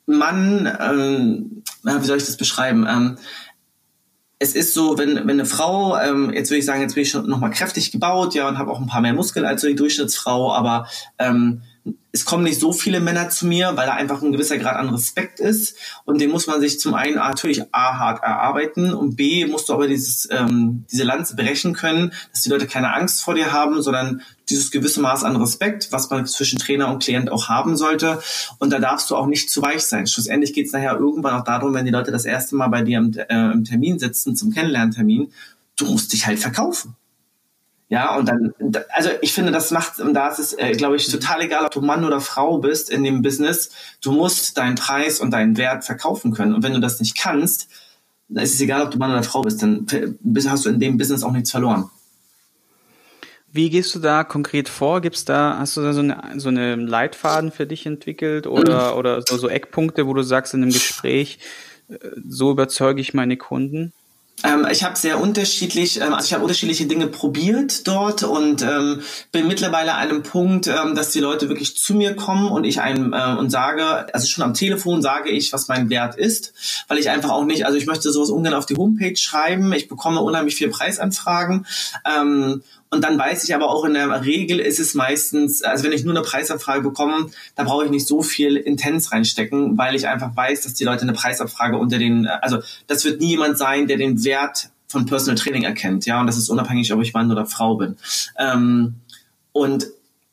Mann, 0.06 0.70
ähm, 0.80 1.62
wie 1.82 2.06
soll 2.06 2.16
ich 2.16 2.26
das 2.26 2.36
beschreiben? 2.36 2.86
Ähm, 2.88 3.18
es 4.38 4.54
ist 4.54 4.74
so, 4.74 4.98
wenn, 4.98 5.14
wenn 5.14 5.30
eine 5.30 5.44
Frau, 5.44 5.96
ähm, 5.98 6.32
jetzt 6.32 6.50
würde 6.50 6.58
ich 6.58 6.64
sagen, 6.64 6.80
jetzt 6.80 6.94
bin 6.94 7.02
ich 7.02 7.10
schon 7.10 7.28
nochmal 7.28 7.50
kräftig 7.50 7.92
gebaut, 7.92 8.34
ja, 8.34 8.48
und 8.48 8.58
habe 8.58 8.72
auch 8.72 8.80
ein 8.80 8.88
paar 8.88 9.00
mehr 9.00 9.14
Muskeln 9.14 9.46
als 9.46 9.60
so 9.60 9.68
die 9.68 9.76
Durchschnittsfrau, 9.76 10.52
aber 10.52 10.88
ähm, 11.18 11.62
es 12.12 12.26
kommen 12.26 12.44
nicht 12.44 12.60
so 12.60 12.72
viele 12.72 13.00
Männer 13.00 13.30
zu 13.30 13.46
mir, 13.46 13.72
weil 13.74 13.86
da 13.86 13.94
einfach 13.94 14.22
ein 14.22 14.32
gewisser 14.32 14.58
Grad 14.58 14.76
an 14.76 14.90
Respekt 14.90 15.40
ist. 15.40 15.76
Und 16.04 16.20
den 16.20 16.30
muss 16.30 16.46
man 16.46 16.60
sich 16.60 16.78
zum 16.78 16.92
einen 16.92 17.16
natürlich 17.16 17.62
A 17.72 17.98
hart 17.98 18.22
erarbeiten 18.22 18.92
und 18.92 19.16
B 19.16 19.46
musst 19.46 19.70
du 19.70 19.72
aber 19.72 19.88
dieses, 19.88 20.28
ähm, 20.30 20.84
diese 20.92 21.04
Lanze 21.04 21.34
brechen 21.34 21.72
können, 21.72 22.12
dass 22.30 22.42
die 22.42 22.50
Leute 22.50 22.66
keine 22.66 22.92
Angst 22.94 23.22
vor 23.22 23.34
dir 23.34 23.52
haben, 23.52 23.80
sondern 23.80 24.20
dieses 24.50 24.70
gewisse 24.70 25.00
Maß 25.00 25.24
an 25.24 25.36
Respekt, 25.36 25.90
was 25.90 26.10
man 26.10 26.26
zwischen 26.26 26.58
Trainer 26.58 26.92
und 26.92 27.02
Klient 27.02 27.32
auch 27.32 27.48
haben 27.48 27.76
sollte. 27.76 28.22
Und 28.58 28.72
da 28.72 28.78
darfst 28.78 29.10
du 29.10 29.16
auch 29.16 29.26
nicht 29.26 29.50
zu 29.50 29.62
weich 29.62 29.82
sein. 29.82 30.06
Schlussendlich 30.06 30.52
geht 30.52 30.66
es 30.66 30.72
nachher 30.72 30.98
irgendwann 30.98 31.40
auch 31.40 31.44
darum, 31.44 31.72
wenn 31.72 31.86
die 31.86 31.92
Leute 31.92 32.12
das 32.12 32.26
erste 32.26 32.56
Mal 32.56 32.68
bei 32.68 32.82
dir 32.82 32.98
im, 32.98 33.14
äh, 33.16 33.52
im 33.52 33.64
Termin 33.64 33.98
sitzen, 33.98 34.36
zum 34.36 34.52
Kennenlerntermin, 34.52 35.32
du 35.76 35.86
musst 35.86 36.12
dich 36.12 36.26
halt 36.26 36.38
verkaufen. 36.38 36.94
Ja, 37.92 38.16
und 38.16 38.26
dann, 38.26 38.54
also 38.88 39.10
ich 39.20 39.34
finde, 39.34 39.52
das 39.52 39.70
macht, 39.70 40.00
und 40.00 40.14
da 40.14 40.28
ist 40.28 40.38
es, 40.38 40.54
äh, 40.54 40.72
glaube 40.72 40.96
ich, 40.96 41.10
total 41.10 41.42
egal, 41.42 41.66
ob 41.66 41.72
du 41.72 41.82
Mann 41.82 42.06
oder 42.06 42.22
Frau 42.22 42.56
bist 42.56 42.88
in 42.88 43.04
dem 43.04 43.20
Business, 43.20 43.68
du 44.00 44.12
musst 44.12 44.56
deinen 44.56 44.76
Preis 44.76 45.20
und 45.20 45.30
deinen 45.30 45.58
Wert 45.58 45.84
verkaufen 45.84 46.32
können. 46.32 46.54
Und 46.54 46.62
wenn 46.62 46.72
du 46.72 46.80
das 46.80 47.00
nicht 47.00 47.18
kannst, 47.18 47.68
dann 48.30 48.44
ist 48.44 48.54
es 48.54 48.62
egal, 48.62 48.80
ob 48.80 48.92
du 48.92 48.96
Mann 48.96 49.10
oder 49.10 49.22
Frau 49.22 49.42
bist, 49.42 49.62
dann 49.62 49.86
hast 50.46 50.64
du 50.64 50.70
in 50.70 50.80
dem 50.80 50.96
Business 50.96 51.22
auch 51.22 51.32
nichts 51.32 51.50
verloren. 51.50 51.90
Wie 53.52 53.68
gehst 53.68 53.94
du 53.94 53.98
da 53.98 54.24
konkret 54.24 54.70
vor? 54.70 55.02
Gibt's 55.02 55.26
da, 55.26 55.58
hast 55.58 55.76
du 55.76 55.82
da 55.82 55.92
so 55.92 56.00
eine, 56.00 56.18
so 56.38 56.48
eine 56.48 56.76
Leitfaden 56.76 57.52
für 57.52 57.66
dich 57.66 57.84
entwickelt 57.84 58.46
oder, 58.46 58.92
mhm. 58.92 58.96
oder 59.00 59.20
so, 59.20 59.36
so 59.36 59.50
Eckpunkte, 59.50 60.06
wo 60.06 60.14
du 60.14 60.22
sagst 60.22 60.54
in 60.54 60.62
einem 60.62 60.72
Gespräch, 60.72 61.40
äh, 61.90 61.98
so 62.26 62.52
überzeuge 62.52 63.02
ich 63.02 63.12
meine 63.12 63.36
Kunden? 63.36 63.92
Ähm, 64.44 64.66
ich 64.70 64.82
habe 64.82 64.96
sehr 64.96 65.20
unterschiedlich, 65.20 66.00
ähm, 66.00 66.14
also 66.14 66.26
ich 66.26 66.32
habe 66.32 66.42
unterschiedliche 66.42 66.86
Dinge 66.86 67.06
probiert 67.06 67.86
dort 67.86 68.22
und 68.22 68.62
ähm, 68.62 69.02
bin 69.30 69.46
mittlerweile 69.46 69.94
an 69.94 70.08
einem 70.08 70.22
Punkt, 70.22 70.66
ähm, 70.66 70.94
dass 70.94 71.10
die 71.10 71.20
Leute 71.20 71.48
wirklich 71.48 71.76
zu 71.76 71.94
mir 71.94 72.16
kommen 72.16 72.50
und 72.50 72.64
ich 72.64 72.80
einem 72.80 73.12
äh, 73.12 73.36
und 73.36 73.50
sage, 73.50 74.12
also 74.12 74.26
schon 74.26 74.42
am 74.42 74.54
Telefon 74.54 75.00
sage 75.00 75.30
ich, 75.30 75.52
was 75.52 75.68
mein 75.68 75.90
Wert 75.90 76.16
ist, 76.16 76.54
weil 76.88 76.98
ich 76.98 77.10
einfach 77.10 77.30
auch 77.30 77.44
nicht, 77.44 77.66
also 77.66 77.78
ich 77.78 77.86
möchte 77.86 78.10
sowas 78.10 78.30
ungern 78.30 78.54
auf 78.54 78.66
die 78.66 78.76
Homepage 78.76 79.16
schreiben. 79.16 79.72
Ich 79.72 79.88
bekomme 79.88 80.20
unheimlich 80.20 80.56
viele 80.56 80.70
Preisanfragen 80.70 81.66
ähm, 82.04 82.62
und 82.92 83.02
dann 83.02 83.18
weiß 83.18 83.44
ich 83.44 83.54
aber 83.54 83.70
auch 83.70 83.86
in 83.86 83.94
der 83.94 84.22
Regel 84.22 84.58
ist 84.60 84.78
es 84.78 84.92
meistens, 84.92 85.62
also 85.62 85.84
wenn 85.84 85.92
ich 85.92 86.04
nur 86.04 86.14
eine 86.14 86.22
Preisanfrage 86.22 86.82
bekomme, 86.82 87.30
da 87.54 87.64
brauche 87.64 87.86
ich 87.86 87.90
nicht 87.90 88.06
so 88.06 88.20
viel 88.20 88.56
Intens 88.56 89.12
reinstecken, 89.12 89.78
weil 89.78 89.94
ich 89.94 90.06
einfach 90.06 90.36
weiß, 90.36 90.60
dass 90.60 90.74
die 90.74 90.84
Leute 90.84 91.02
eine 91.02 91.14
Preisabfrage 91.14 91.78
unter 91.78 91.98
den, 91.98 92.26
also 92.26 92.58
das 92.88 93.06
wird 93.06 93.18
nie 93.20 93.30
jemand 93.30 93.56
sein, 93.56 93.86
der 93.86 93.96
den 93.96 94.22
Wert 94.24 94.68
von 94.88 95.06
Personal 95.06 95.36
Training 95.36 95.62
erkennt, 95.62 96.04
ja, 96.04 96.20
und 96.20 96.26
das 96.26 96.36
ist 96.36 96.50
unabhängig, 96.50 96.92
ob 96.92 97.00
ich 97.00 97.14
Mann 97.14 97.32
oder 97.32 97.46
Frau 97.46 97.76
bin. 97.76 97.96
Ähm, 98.38 98.96
und 99.52 99.86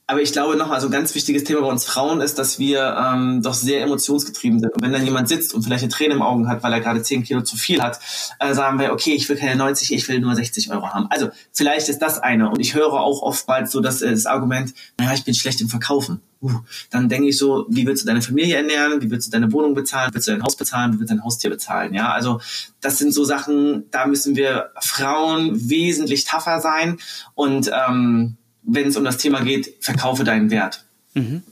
aber 0.10 0.24
ich 0.24 0.32
glaube 0.32 0.56
nochmal, 0.56 0.82
so 0.82 0.88
ein 0.88 0.92
ganz 0.92 1.14
wichtiges 1.14 1.44
Thema 1.44 1.62
bei 1.62 1.68
uns 1.68 1.86
Frauen 1.86 2.20
ist, 2.20 2.40
dass 2.40 2.58
wir 2.58 2.98
ähm, 3.00 3.44
doch 3.44 3.54
sehr 3.54 3.84
emotionsgetrieben 3.84 4.60
sind. 4.60 4.74
Und 4.74 4.82
wenn 4.82 4.92
dann 4.92 5.06
jemand 5.06 5.30
sitzt 5.30 5.54
und 5.54 5.62
vielleicht 5.62 5.84
eine 5.84 5.92
Träne 5.92 6.16
im 6.16 6.24
Augen 6.24 6.48
hat, 6.48 6.64
weil 6.64 6.74
er 6.74 6.80
gerade 6.80 7.04
10 7.04 7.24
Kilo 7.24 7.42
zu 7.42 7.56
viel 7.56 7.80
hat, 7.80 8.00
äh, 8.40 8.56
sagen 8.56 8.80
wir, 8.80 8.92
okay, 8.92 9.14
ich 9.14 9.30
will 9.30 9.38
keine 9.38 9.56
90, 9.56 9.94
ich 9.94 10.10
will 10.10 10.20
nur 10.20 10.34
60 10.34 10.72
Euro 10.72 10.90
haben. 10.90 11.06
Also 11.12 11.30
vielleicht 11.54 11.90
ist 11.90 12.00
das 12.00 12.18
eine. 12.18 12.50
Und 12.50 12.60
ich 12.60 12.74
höre 12.74 12.92
auch 12.94 13.22
oftmals 13.22 13.72
so 13.72 13.82
dass, 13.82 14.02
äh, 14.02 14.10
das 14.10 14.26
Argument, 14.26 14.74
naja, 14.98 15.14
ich 15.14 15.26
bin 15.26 15.36
schlecht 15.36 15.62
im 15.62 15.70
Verkaufen. 15.70 16.22
uh, 16.42 16.54
dann 16.90 17.08
denke 17.08 17.30
ich 17.30 17.38
so, 17.38 17.68
wie 17.70 17.86
willst 17.86 18.02
du 18.02 18.08
deine 18.08 18.24
Familie 18.24 18.56
ernähren, 18.56 19.04
wie 19.04 19.12
willst 19.12 19.28
du 19.28 19.32
deine 19.32 19.52
Wohnung 19.52 19.76
bezahlen, 19.76 20.10
willst 20.12 20.28
du 20.28 20.32
dein 20.32 20.42
Haus 20.42 20.56
bezahlen, 20.56 20.94
wie 20.94 21.00
willst 21.00 21.12
du 21.12 21.18
dein 21.18 21.24
Haustier 21.24 21.52
bezahlen, 21.52 21.94
ja, 21.94 22.12
also 22.12 22.40
das 22.82 22.98
sind 22.98 23.14
so 23.14 23.26
Sachen, 23.26 23.84
da 23.92 24.08
müssen 24.08 24.36
wir 24.36 24.72
Frauen 24.80 25.70
wesentlich 25.70 26.24
tougher 26.24 26.62
sein 26.62 26.98
und 27.36 27.70
ähm, 27.88 28.38
wenn 28.64 28.88
es 28.88 28.98
um 28.98 29.04
das 29.04 29.18
Thema 29.18 29.42
geht, 29.42 29.76
verkaufe 29.82 30.24
deinen 30.24 30.52
Wert. 30.52 30.86
Mhm. 31.14 31.44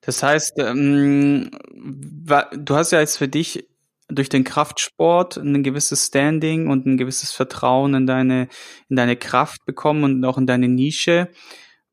Das 0.00 0.22
heißt, 0.22 0.58
ähm, 0.58 1.50
du 1.74 2.76
hast 2.76 2.92
ja 2.92 3.00
jetzt 3.00 3.18
für 3.18 3.28
dich 3.28 3.66
durch 4.08 4.28
den 4.28 4.44
Kraftsport 4.44 5.36
ein 5.36 5.64
gewisses 5.64 6.06
Standing 6.06 6.68
und 6.68 6.86
ein 6.86 6.96
gewisses 6.96 7.32
Vertrauen 7.32 7.94
in 7.94 8.06
deine, 8.06 8.48
in 8.88 8.96
deine 8.96 9.16
Kraft 9.16 9.64
bekommen 9.64 10.04
und 10.04 10.24
auch 10.24 10.38
in 10.38 10.46
deine 10.46 10.68
Nische. 10.68 11.28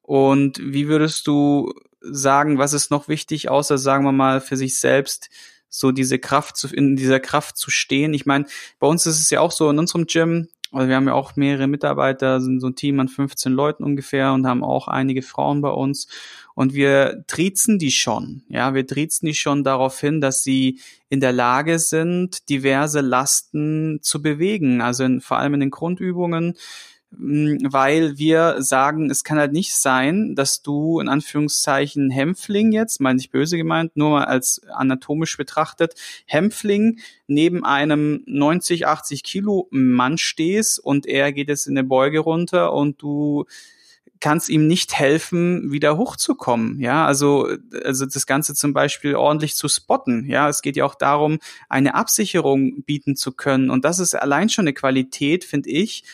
Und 0.01 0.59
wie 0.61 0.87
würdest 0.87 1.25
du 1.25 1.73
sagen, 2.01 2.57
was 2.59 2.73
ist 2.73 2.91
noch 2.91 3.07
wichtig, 3.07 3.49
außer 3.49 3.77
sagen 3.77 4.05
wir 4.05 4.11
mal 4.11 4.41
für 4.41 4.57
sich 4.57 4.79
selbst, 4.79 5.29
so 5.69 5.91
diese 5.91 6.19
Kraft 6.19 6.55
zu, 6.55 6.67
in 6.67 6.95
dieser 6.95 7.19
Kraft 7.19 7.57
zu 7.57 7.71
stehen? 7.71 8.13
Ich 8.13 8.27
meine, 8.27 8.45
bei 8.79 8.85
uns 8.85 9.07
ist 9.07 9.19
es 9.19 9.29
ja 9.31 9.39
auch 9.39 9.51
so 9.51 9.69
in 9.71 9.79
unserem 9.79 10.05
Gym, 10.05 10.49
also 10.73 10.87
wir 10.89 10.95
haben 10.95 11.07
ja 11.07 11.13
auch 11.13 11.35
mehrere 11.35 11.67
Mitarbeiter, 11.67 12.41
sind 12.41 12.59
so 12.59 12.67
ein 12.67 12.75
Team 12.75 12.99
an 12.99 13.07
15 13.07 13.53
Leuten 13.53 13.83
ungefähr 13.83 14.33
und 14.33 14.47
haben 14.47 14.63
auch 14.63 14.87
einige 14.87 15.21
Frauen 15.21 15.61
bei 15.61 15.69
uns. 15.69 16.07
Und 16.55 16.73
wir 16.73 17.23
triezen 17.27 17.79
die 17.79 17.91
schon. 17.91 18.43
Ja, 18.49 18.73
wir 18.73 18.85
triezen 18.85 19.27
die 19.27 19.33
schon 19.33 19.63
darauf 19.63 19.99
hin, 19.99 20.19
dass 20.19 20.43
sie 20.43 20.79
in 21.09 21.19
der 21.19 21.31
Lage 21.31 21.79
sind, 21.79 22.49
diverse 22.49 23.01
Lasten 23.01 23.99
zu 24.01 24.21
bewegen. 24.21 24.81
Also 24.81 25.03
in, 25.03 25.21
vor 25.21 25.37
allem 25.37 25.53
in 25.55 25.59
den 25.59 25.71
Grundübungen 25.71 26.55
weil 27.17 28.17
wir 28.17 28.61
sagen, 28.61 29.09
es 29.09 29.23
kann 29.23 29.37
halt 29.37 29.53
nicht 29.53 29.73
sein, 29.75 30.35
dass 30.35 30.61
du 30.61 30.99
in 30.99 31.07
Anführungszeichen 31.07 32.09
Hämpfling 32.09 32.71
jetzt, 32.71 33.01
meine 33.01 33.19
ich 33.19 33.29
böse 33.29 33.57
gemeint, 33.57 33.95
nur 33.95 34.09
mal 34.09 34.25
als 34.25 34.61
anatomisch 34.69 35.37
betrachtet, 35.37 35.93
Hämpfling 36.25 36.99
neben 37.27 37.63
einem 37.63 38.23
90, 38.25 38.87
80 38.87 39.23
Kilo 39.23 39.67
Mann 39.71 40.17
stehst 40.17 40.79
und 40.79 41.05
er 41.05 41.31
geht 41.31 41.49
jetzt 41.49 41.67
in 41.67 41.75
der 41.75 41.83
Beuge 41.83 42.19
runter 42.19 42.73
und 42.73 43.01
du 43.01 43.45
kannst 44.23 44.47
ihm 44.47 44.67
nicht 44.67 44.97
helfen, 44.97 45.73
wieder 45.73 45.97
hochzukommen. 45.97 46.79
Ja, 46.79 47.05
also, 47.05 47.49
also 47.83 48.05
das 48.05 48.25
Ganze 48.25 48.55
zum 48.55 48.71
Beispiel 48.71 49.15
ordentlich 49.15 49.55
zu 49.55 49.67
spotten. 49.67 50.25
Ja, 50.29 50.47
es 50.47 50.61
geht 50.61 50.77
ja 50.77 50.85
auch 50.85 50.95
darum, 50.95 51.39
eine 51.67 51.93
Absicherung 51.93 52.83
bieten 52.83 53.17
zu 53.17 53.33
können. 53.33 53.69
Und 53.69 53.83
das 53.83 53.99
ist 53.99 54.15
allein 54.15 54.47
schon 54.47 54.63
eine 54.63 54.73
Qualität, 54.73 55.43
finde 55.43 55.69
ich, 55.71 56.05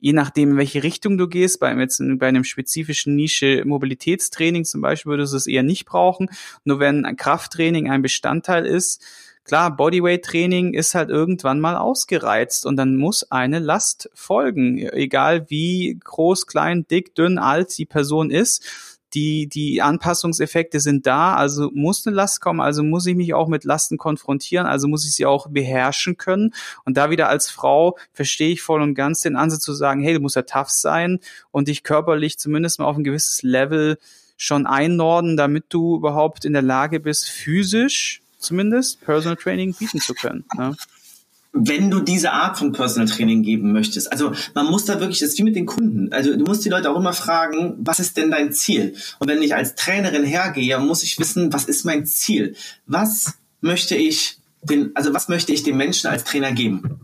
je 0.00 0.12
nachdem, 0.12 0.52
in 0.52 0.56
welche 0.56 0.82
Richtung 0.82 1.18
du 1.18 1.28
gehst, 1.28 1.60
bei, 1.60 1.74
jetzt, 1.74 2.00
bei 2.18 2.28
einem 2.28 2.44
spezifischen 2.44 3.16
Nische 3.16 3.62
Mobilitätstraining 3.64 4.64
zum 4.64 4.80
Beispiel 4.80 5.10
würdest 5.10 5.32
du 5.32 5.36
es 5.36 5.46
eher 5.46 5.62
nicht 5.62 5.86
brauchen. 5.86 6.30
Nur 6.64 6.80
wenn 6.80 7.04
ein 7.04 7.16
Krafttraining 7.16 7.90
ein 7.90 8.02
Bestandteil 8.02 8.66
ist, 8.66 9.04
klar, 9.44 9.74
Bodyweight-Training 9.74 10.74
ist 10.74 10.94
halt 10.94 11.10
irgendwann 11.10 11.60
mal 11.60 11.76
ausgereizt 11.76 12.66
und 12.66 12.76
dann 12.76 12.96
muss 12.96 13.30
eine 13.30 13.58
Last 13.58 14.10
folgen, 14.14 14.78
egal 14.78 15.48
wie 15.48 15.98
groß, 16.02 16.46
klein, 16.46 16.86
dick, 16.88 17.14
dünn, 17.14 17.38
alt 17.38 17.76
die 17.78 17.86
Person 17.86 18.30
ist 18.30 18.97
die, 19.14 19.48
die 19.48 19.80
Anpassungseffekte 19.82 20.80
sind 20.80 21.06
da, 21.06 21.34
also 21.34 21.70
muss 21.72 22.06
eine 22.06 22.14
Last 22.14 22.40
kommen, 22.40 22.60
also 22.60 22.82
muss 22.82 23.06
ich 23.06 23.16
mich 23.16 23.34
auch 23.34 23.48
mit 23.48 23.64
Lasten 23.64 23.96
konfrontieren, 23.96 24.66
also 24.66 24.88
muss 24.88 25.06
ich 25.06 25.12
sie 25.12 25.26
auch 25.26 25.48
beherrschen 25.48 26.16
können. 26.16 26.54
Und 26.84 26.96
da 26.96 27.10
wieder 27.10 27.28
als 27.28 27.50
Frau 27.50 27.96
verstehe 28.12 28.50
ich 28.50 28.62
voll 28.62 28.82
und 28.82 28.94
ganz 28.94 29.20
den 29.20 29.36
Ansatz 29.36 29.60
zu 29.60 29.72
sagen, 29.72 30.02
hey, 30.02 30.14
du 30.14 30.20
musst 30.20 30.36
ja 30.36 30.42
tough 30.42 30.70
sein 30.70 31.20
und 31.50 31.68
dich 31.68 31.82
körperlich 31.82 32.38
zumindest 32.38 32.78
mal 32.78 32.86
auf 32.86 32.96
ein 32.96 33.04
gewisses 33.04 33.42
Level 33.42 33.98
schon 34.36 34.66
einnorden, 34.66 35.36
damit 35.36 35.66
du 35.70 35.96
überhaupt 35.96 36.44
in 36.44 36.52
der 36.52 36.62
Lage 36.62 37.00
bist, 37.00 37.28
physisch 37.28 38.22
zumindest 38.38 39.00
Personal 39.00 39.36
Training 39.36 39.74
bieten 39.74 40.00
zu 40.00 40.14
können. 40.14 40.44
Ne? 40.56 40.76
Wenn 41.66 41.90
du 41.90 42.00
diese 42.00 42.32
Art 42.32 42.58
von 42.58 42.72
Personal 42.72 43.08
Training 43.08 43.42
geben 43.42 43.72
möchtest. 43.72 44.10
Also 44.12 44.32
man 44.54 44.66
muss 44.66 44.84
da 44.84 45.00
wirklich, 45.00 45.18
das 45.18 45.30
ist 45.30 45.38
wie 45.38 45.42
mit 45.42 45.56
den 45.56 45.66
Kunden. 45.66 46.12
Also 46.12 46.36
du 46.36 46.44
musst 46.44 46.64
die 46.64 46.68
Leute 46.68 46.90
auch 46.90 46.96
immer 46.96 47.12
fragen, 47.12 47.74
was 47.78 47.98
ist 47.98 48.16
denn 48.16 48.30
dein 48.30 48.52
Ziel? 48.52 48.94
Und 49.18 49.28
wenn 49.28 49.42
ich 49.42 49.54
als 49.54 49.74
Trainerin 49.74 50.24
hergehe, 50.24 50.78
muss 50.78 51.02
ich 51.02 51.18
wissen, 51.18 51.52
was 51.52 51.64
ist 51.64 51.84
mein 51.84 52.06
Ziel? 52.06 52.54
Was 52.86 53.34
möchte 53.60 53.96
ich 53.96 54.38
den, 54.62 54.92
also 54.94 55.12
was 55.14 55.28
möchte 55.28 55.52
ich 55.52 55.62
dem 55.62 55.76
Menschen 55.76 56.08
als 56.08 56.24
Trainer 56.24 56.52
geben? 56.52 57.00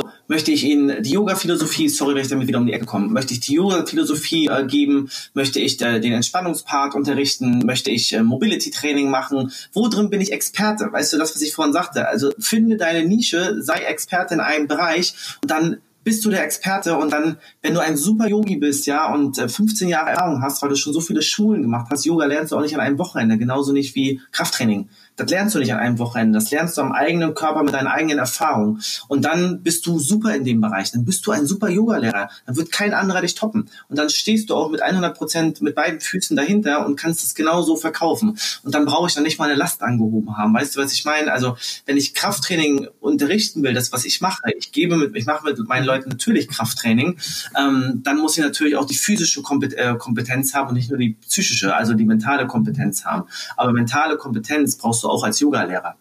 So, 0.00 0.08
möchte 0.28 0.52
ich 0.52 0.62
Ihnen 0.62 1.02
die 1.02 1.10
Yoga-Philosophie, 1.10 1.88
sorry, 1.88 2.14
wenn 2.14 2.22
ich 2.22 2.28
damit 2.28 2.46
wieder 2.46 2.58
um 2.58 2.66
die 2.66 2.72
Ecke 2.72 2.86
komme, 2.86 3.08
möchte 3.08 3.34
ich 3.34 3.40
die 3.40 3.54
Yoga-Philosophie 3.54 4.46
äh, 4.46 4.64
geben, 4.64 5.10
möchte 5.34 5.58
ich 5.58 5.80
äh, 5.80 5.98
den 5.98 6.12
Entspannungspart 6.12 6.94
unterrichten, 6.94 7.66
möchte 7.66 7.90
ich 7.90 8.12
äh, 8.12 8.22
Mobility-Training 8.22 9.10
machen, 9.10 9.50
wo 9.72 9.88
drin 9.88 10.08
bin 10.08 10.20
ich 10.20 10.30
Experte? 10.30 10.92
Weißt 10.92 11.12
du, 11.12 11.18
das, 11.18 11.34
was 11.34 11.42
ich 11.42 11.52
vorhin 11.52 11.72
sagte, 11.72 12.06
also 12.06 12.30
finde 12.38 12.76
deine 12.76 13.08
Nische, 13.08 13.60
sei 13.60 13.78
Experte 13.78 14.34
in 14.34 14.40
einem 14.40 14.68
Bereich 14.68 15.14
und 15.42 15.50
dann 15.50 15.78
bist 16.04 16.24
du 16.24 16.30
der 16.30 16.44
Experte 16.44 16.96
und 16.96 17.12
dann, 17.12 17.38
wenn 17.60 17.74
du 17.74 17.80
ein 17.80 17.96
super 17.96 18.28
Yogi 18.28 18.56
bist, 18.56 18.86
ja, 18.86 19.12
und 19.12 19.36
15 19.36 19.88
Jahre 19.88 20.10
Erfahrung 20.10 20.42
hast, 20.42 20.62
weil 20.62 20.68
du 20.68 20.76
schon 20.76 20.92
so 20.92 21.00
viele 21.00 21.22
Schulen 21.22 21.62
gemacht 21.62 21.88
hast, 21.90 22.06
Yoga 22.06 22.24
lernst 22.24 22.52
du 22.52 22.56
auch 22.56 22.62
nicht 22.62 22.74
an 22.74 22.80
einem 22.80 22.98
Wochenende, 22.98 23.36
genauso 23.36 23.72
nicht 23.72 23.96
wie 23.96 24.20
Krafttraining. 24.30 24.88
Das 25.18 25.28
lernst 25.30 25.54
du 25.54 25.58
nicht 25.58 25.72
an 25.72 25.80
einem 25.80 25.98
Wochenende. 25.98 26.38
Das 26.38 26.50
lernst 26.50 26.78
du 26.78 26.80
am 26.80 26.92
eigenen 26.92 27.34
Körper 27.34 27.64
mit 27.64 27.74
deinen 27.74 27.88
eigenen 27.88 28.18
Erfahrungen. 28.18 28.80
Und 29.08 29.24
dann 29.24 29.62
bist 29.62 29.84
du 29.84 29.98
super 29.98 30.34
in 30.34 30.44
dem 30.44 30.60
Bereich. 30.60 30.92
Dann 30.92 31.04
bist 31.04 31.26
du 31.26 31.32
ein 31.32 31.44
super 31.44 31.68
Yoga-Lehrer. 31.68 32.30
Dann 32.46 32.56
wird 32.56 32.70
kein 32.70 32.94
anderer 32.94 33.20
dich 33.20 33.34
toppen. 33.34 33.68
Und 33.88 33.98
dann 33.98 34.10
stehst 34.10 34.48
du 34.48 34.54
auch 34.54 34.70
mit 34.70 34.80
100 34.80 35.16
Prozent 35.16 35.60
mit 35.60 35.74
beiden 35.74 36.00
Füßen 36.00 36.36
dahinter 36.36 36.86
und 36.86 36.96
kannst 36.96 37.24
es 37.24 37.34
genauso 37.34 37.76
verkaufen. 37.76 38.38
Und 38.62 38.74
dann 38.74 38.84
brauche 38.84 39.08
ich 39.08 39.14
dann 39.14 39.24
nicht 39.24 39.40
mal 39.40 39.46
eine 39.46 39.56
Last 39.56 39.82
angehoben 39.82 40.36
haben. 40.36 40.54
Weißt 40.54 40.76
du, 40.76 40.80
was 40.80 40.92
ich 40.92 41.04
meine? 41.04 41.32
Also, 41.32 41.56
wenn 41.86 41.96
ich 41.96 42.14
Krafttraining 42.14 42.86
unterrichten 43.00 43.64
will, 43.64 43.74
das, 43.74 43.92
was 43.92 44.04
ich 44.04 44.20
mache, 44.20 44.42
ich 44.56 44.70
gebe 44.70 44.96
mit, 44.96 45.16
ich 45.16 45.26
mache 45.26 45.44
mit 45.44 45.58
meinen 45.66 45.84
Leuten 45.84 46.10
natürlich 46.10 46.46
Krafttraining, 46.48 47.18
ähm, 47.58 48.02
dann 48.04 48.18
muss 48.18 48.38
ich 48.38 48.44
natürlich 48.44 48.76
auch 48.76 48.86
die 48.86 48.94
physische 48.94 49.40
äh, 49.40 49.96
Kompetenz 49.96 50.54
haben 50.54 50.68
und 50.68 50.74
nicht 50.74 50.90
nur 50.90 50.98
die 50.98 51.16
psychische, 51.26 51.74
also 51.74 51.94
die 51.94 52.04
mentale 52.04 52.46
Kompetenz 52.46 53.04
haben. 53.04 53.28
Aber 53.56 53.72
mentale 53.72 54.16
Kompetenz 54.16 54.76
brauchst 54.76 55.02
du 55.02 55.07
auch 55.08 55.24
als 55.24 55.40
Yogalehrer. 55.40 55.96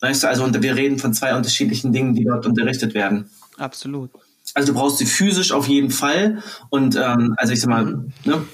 Weißt 0.00 0.22
du, 0.22 0.28
also 0.28 0.62
wir 0.62 0.76
reden 0.76 0.98
von 0.98 1.12
zwei 1.12 1.34
unterschiedlichen 1.34 1.92
Dingen, 1.92 2.14
die 2.14 2.24
dort 2.24 2.46
unterrichtet 2.46 2.94
werden. 2.94 3.30
Absolut. 3.58 4.10
Also 4.54 4.72
du 4.72 4.78
brauchst 4.78 4.98
sie 4.98 5.06
physisch 5.06 5.52
auf 5.52 5.68
jeden 5.68 5.90
Fall. 5.90 6.42
Und 6.70 6.96
ähm, 6.96 7.34
also 7.36 7.52
ich 7.52 7.60
sag 7.60 7.68
mal, 7.68 7.84
mhm. 7.84 8.12
ne? 8.24 8.46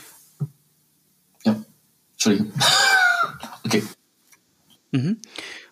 Ja, 1.44 1.56
Entschuldigung. 2.12 2.52
okay. 3.64 3.82
Mhm. 4.90 5.18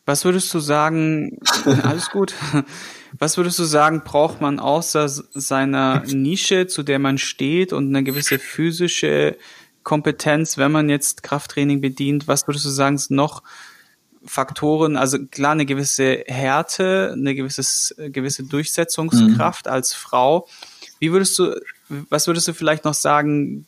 Was 0.07 0.25
würdest 0.25 0.53
du 0.55 0.61
sagen, 0.61 1.39
alles 1.83 2.11
gut, 2.11 2.35
was 3.19 3.37
würdest 3.37 3.59
du 3.59 3.65
sagen, 3.65 4.03
braucht 4.05 4.41
man 4.41 4.59
außer 4.61 5.09
seiner 5.09 6.03
Nische, 6.07 6.67
zu 6.67 6.83
der 6.83 6.99
man 6.99 7.19
steht 7.19 7.73
und 7.73 7.89
eine 7.89 8.05
gewisse 8.05 8.39
physische 8.39 9.37
Kompetenz, 9.83 10.59
wenn 10.59 10.73
man 10.73 10.89
jetzt 10.89 11.23
Krafttraining 11.23 11.81
bedient, 11.81 12.29
was 12.29 12.47
würdest 12.47 12.65
du 12.65 12.71
sagen, 12.71 12.97
ist 12.97 13.11
noch 13.11 13.43
Faktoren, 14.27 14.97
also 14.97 15.19
klar 15.27 15.53
eine 15.53 15.67
gewisse 15.67 16.25
Härte, 16.27 17.11
eine 17.13 17.35
gewisses, 17.35 17.95
gewisse 17.99 18.45
Durchsetzungskraft 18.45 19.67
mhm. 19.67 19.73
als 19.73 19.93
Frau. 19.93 20.49
Wie 20.99 21.13
würdest 21.13 21.39
du, 21.39 21.61
was 21.89 22.27
würdest 22.27 22.49
du 22.49 22.55
vielleicht 22.55 22.85
noch 22.85 22.95
sagen, 22.95 23.67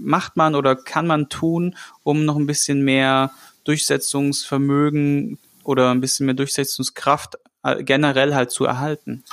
macht 0.00 0.36
man 0.36 0.54
oder 0.54 0.76
kann 0.76 1.06
man 1.06 1.28
tun, 1.28 1.76
um 2.02 2.24
noch 2.24 2.36
ein 2.36 2.46
bisschen 2.46 2.82
mehr 2.84 3.32
Durchsetzungsvermögen 3.64 5.38
oder 5.64 5.90
ein 5.90 6.00
bisschen 6.00 6.26
mehr 6.26 6.34
Durchsetzungskraft 6.34 7.36
äh, 7.64 7.82
generell 7.82 8.34
halt 8.34 8.50
zu 8.50 8.64
erhalten? 8.64 9.24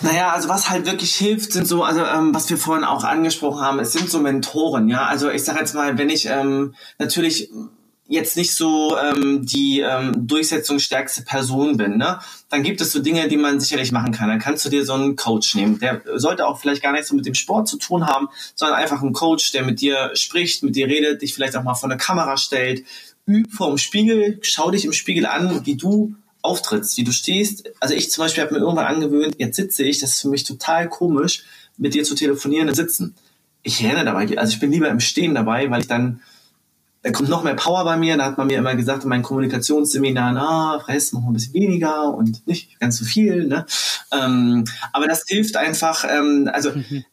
Naja, 0.00 0.32
also 0.32 0.48
was 0.48 0.70
halt 0.70 0.86
wirklich 0.86 1.14
hilft, 1.14 1.52
sind 1.52 1.68
so, 1.68 1.84
also 1.84 2.04
ähm, 2.04 2.34
was 2.34 2.50
wir 2.50 2.58
vorhin 2.58 2.84
auch 2.84 3.04
angesprochen 3.04 3.60
haben, 3.60 3.78
es 3.78 3.92
sind 3.92 4.10
so 4.10 4.18
Mentoren, 4.18 4.88
ja. 4.88 5.06
Also 5.06 5.30
ich 5.30 5.44
sage 5.44 5.60
jetzt 5.60 5.74
mal, 5.74 5.96
wenn 5.96 6.10
ich 6.10 6.26
ähm, 6.26 6.74
natürlich 6.98 7.50
jetzt 8.06 8.36
nicht 8.36 8.54
so 8.54 8.96
ähm, 8.98 9.46
die 9.46 9.80
ähm, 9.80 10.12
durchsetzungsstärkste 10.26 11.22
Person 11.22 11.76
bin, 11.76 11.96
ne, 11.96 12.18
dann 12.50 12.62
gibt 12.62 12.80
es 12.80 12.92
so 12.92 13.00
Dinge, 13.00 13.28
die 13.28 13.36
man 13.36 13.60
sicherlich 13.60 13.92
machen 13.92 14.12
kann. 14.12 14.28
Dann 14.28 14.38
kannst 14.38 14.64
du 14.64 14.68
dir 14.68 14.84
so 14.84 14.92
einen 14.92 15.16
Coach 15.16 15.54
nehmen. 15.54 15.78
Der 15.78 16.02
sollte 16.16 16.46
auch 16.46 16.58
vielleicht 16.58 16.82
gar 16.82 16.92
nichts 16.92 17.08
so 17.08 17.16
mit 17.16 17.24
dem 17.24 17.34
Sport 17.34 17.66
zu 17.66 17.78
tun 17.78 18.06
haben, 18.06 18.28
sondern 18.54 18.78
einfach 18.78 19.02
ein 19.02 19.12
Coach, 19.12 19.52
der 19.52 19.64
mit 19.64 19.80
dir 19.80 20.10
spricht, 20.14 20.62
mit 20.62 20.76
dir 20.76 20.86
redet, 20.86 21.22
dich 21.22 21.34
vielleicht 21.34 21.56
auch 21.56 21.62
mal 21.62 21.74
vor 21.74 21.90
eine 21.90 21.98
Kamera 21.98 22.36
stellt. 22.36 22.84
Üb 23.26 23.50
vorm 23.50 23.78
Spiegel, 23.78 24.38
schau 24.42 24.70
dich 24.70 24.84
im 24.84 24.92
Spiegel 24.92 25.24
an, 25.24 25.64
wie 25.64 25.76
du 25.76 26.14
auftrittst, 26.42 26.98
wie 26.98 27.04
du 27.04 27.12
stehst. 27.12 27.70
Also 27.80 27.94
ich 27.94 28.10
zum 28.10 28.22
Beispiel 28.22 28.44
habe 28.44 28.54
mir 28.54 28.60
irgendwann 28.60 28.84
angewöhnt, 28.84 29.36
jetzt 29.38 29.56
sitze 29.56 29.82
ich, 29.82 30.00
das 30.00 30.10
ist 30.10 30.20
für 30.20 30.28
mich 30.28 30.44
total 30.44 30.90
komisch, 30.90 31.44
mit 31.78 31.94
dir 31.94 32.04
zu 32.04 32.14
telefonieren 32.14 32.68
und 32.68 32.74
sitzen. 32.74 33.14
Ich 33.62 33.82
renne 33.82 34.04
dabei, 34.04 34.36
also 34.36 34.52
ich 34.52 34.60
bin 34.60 34.70
lieber 34.70 34.90
im 34.90 35.00
Stehen 35.00 35.34
dabei, 35.34 35.70
weil 35.70 35.80
ich 35.80 35.88
dann 35.88 36.20
da 37.04 37.12
kommt 37.12 37.28
noch 37.28 37.44
mehr 37.44 37.54
Power 37.54 37.84
bei 37.84 37.98
mir. 37.98 38.16
Da 38.16 38.24
hat 38.24 38.38
man 38.38 38.46
mir 38.46 38.58
immer 38.58 38.74
gesagt 38.74 39.02
in 39.02 39.10
meinen 39.10 39.22
Kommunikationsseminaren, 39.22 40.38
ah, 40.38 40.80
Fress, 40.80 41.12
mach 41.12 41.20
mal 41.20 41.28
ein 41.28 41.34
bisschen 41.34 41.52
weniger 41.52 42.14
und 42.14 42.46
nicht 42.46 42.80
ganz 42.80 42.96
so 42.96 43.04
viel. 43.04 43.46
Ne? 43.46 43.66
Ähm, 44.10 44.64
aber 44.92 45.06
das 45.06 45.24
hilft 45.28 45.56
einfach, 45.56 46.06
ähm, 46.08 46.50
also 46.50 46.70
mhm. 46.70 47.04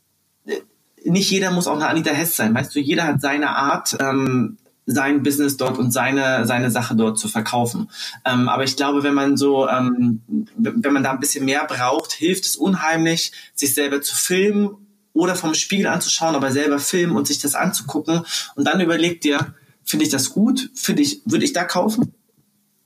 nicht 1.04 1.30
jeder 1.30 1.52
muss 1.52 1.68
auch 1.68 1.76
eine 1.76 1.90
Anita 1.90 2.12
Hess 2.12 2.38
sein. 2.38 2.56
Weißt 2.56 2.74
du, 2.74 2.80
jeder 2.80 3.06
hat 3.06 3.20
seine 3.20 3.50
Art, 3.50 3.98
ähm, 4.00 4.58
sein 4.86 5.24
Business 5.24 5.58
dort 5.58 5.78
und 5.78 5.92
seine, 5.92 6.48
seine 6.48 6.72
Sache 6.72 6.96
dort 6.96 7.20
zu 7.20 7.28
verkaufen. 7.28 7.90
Ähm, 8.24 8.48
aber 8.48 8.64
ich 8.64 8.78
glaube, 8.78 9.04
wenn 9.04 9.14
man 9.14 9.36
so, 9.36 9.68
ähm, 9.68 10.22
wenn 10.56 10.94
man 10.94 11.04
da 11.04 11.12
ein 11.12 11.20
bisschen 11.20 11.44
mehr 11.44 11.66
braucht, 11.66 12.14
hilft 12.14 12.46
es 12.46 12.56
unheimlich, 12.56 13.34
sich 13.56 13.74
selber 13.74 14.02
zu 14.02 14.16
filmen 14.16 14.70
oder 15.12 15.36
vom 15.36 15.54
Spiegel 15.54 15.88
anzuschauen, 15.88 16.36
aber 16.36 16.52
selber 16.52 16.80
filmen 16.80 17.18
und 17.18 17.28
sich 17.28 17.40
das 17.40 17.56
anzugucken 17.56 18.22
und 18.56 18.66
dann 18.66 18.80
überlegt 18.80 19.26
dir, 19.26 19.54
finde 19.84 20.06
ich 20.06 20.12
das 20.12 20.30
gut? 20.32 20.70
Finde 20.76 21.02
ich, 21.02 21.22
würde 21.26 21.46
ich 21.46 21.54
da 21.54 21.64
kaufen? 21.64 22.14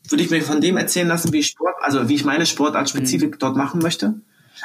Würde 0.07 0.23
ich 0.23 0.29
mir 0.29 0.41
von 0.41 0.61
dem 0.61 0.77
erzählen 0.77 1.07
lassen, 1.07 1.33
wie 1.33 1.39
ich 1.39 1.47
Sport, 1.47 1.75
also 1.81 2.07
wie 2.09 2.15
ich 2.15 2.25
meine 2.25 2.45
Sportart 2.45 2.89
spezifisch 2.89 3.31
mhm. 3.31 3.39
dort 3.39 3.57
machen 3.57 3.81
möchte? 3.81 4.21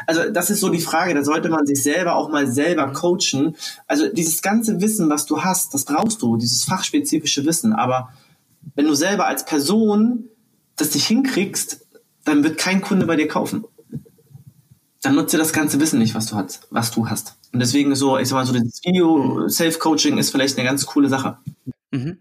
Also 0.06 0.30
das 0.30 0.50
ist 0.50 0.60
so 0.60 0.68
die 0.68 0.80
Frage, 0.80 1.14
da 1.14 1.24
sollte 1.24 1.48
man 1.48 1.66
sich 1.66 1.82
selber 1.82 2.14
auch 2.14 2.30
mal 2.30 2.46
selber 2.46 2.86
mhm. 2.86 2.92
coachen. 2.92 3.56
Also 3.86 4.08
dieses 4.08 4.42
ganze 4.42 4.80
Wissen, 4.80 5.08
was 5.08 5.26
du 5.26 5.42
hast, 5.42 5.74
das 5.74 5.84
brauchst 5.84 6.22
du, 6.22 6.36
dieses 6.36 6.64
fachspezifische 6.64 7.44
Wissen. 7.44 7.72
Aber 7.72 8.12
wenn 8.74 8.86
du 8.86 8.94
selber 8.94 9.26
als 9.26 9.44
Person 9.44 10.28
das 10.76 10.94
nicht 10.94 11.06
hinkriegst, 11.06 11.86
dann 12.24 12.44
wird 12.44 12.58
kein 12.58 12.80
Kunde 12.80 13.06
bei 13.06 13.16
dir 13.16 13.28
kaufen. 13.28 13.64
Dann 15.02 15.14
nutze 15.14 15.38
das 15.38 15.52
ganze 15.52 15.80
Wissen 15.80 15.98
nicht, 15.98 16.14
was 16.14 16.26
du 16.26 16.36
hast, 16.36 16.66
was 16.70 16.90
du 16.90 17.08
hast. 17.08 17.36
Und 17.52 17.60
deswegen 17.60 17.94
so, 17.94 18.18
ich 18.18 18.28
sag 18.28 18.36
mal 18.36 18.46
so, 18.46 18.52
das 18.52 18.80
Video 18.84 19.48
Self-Coaching 19.48 20.18
ist 20.18 20.30
vielleicht 20.30 20.58
eine 20.58 20.68
ganz 20.68 20.84
coole 20.84 21.08
Sache. 21.08 21.38
Mhm. 21.90 22.18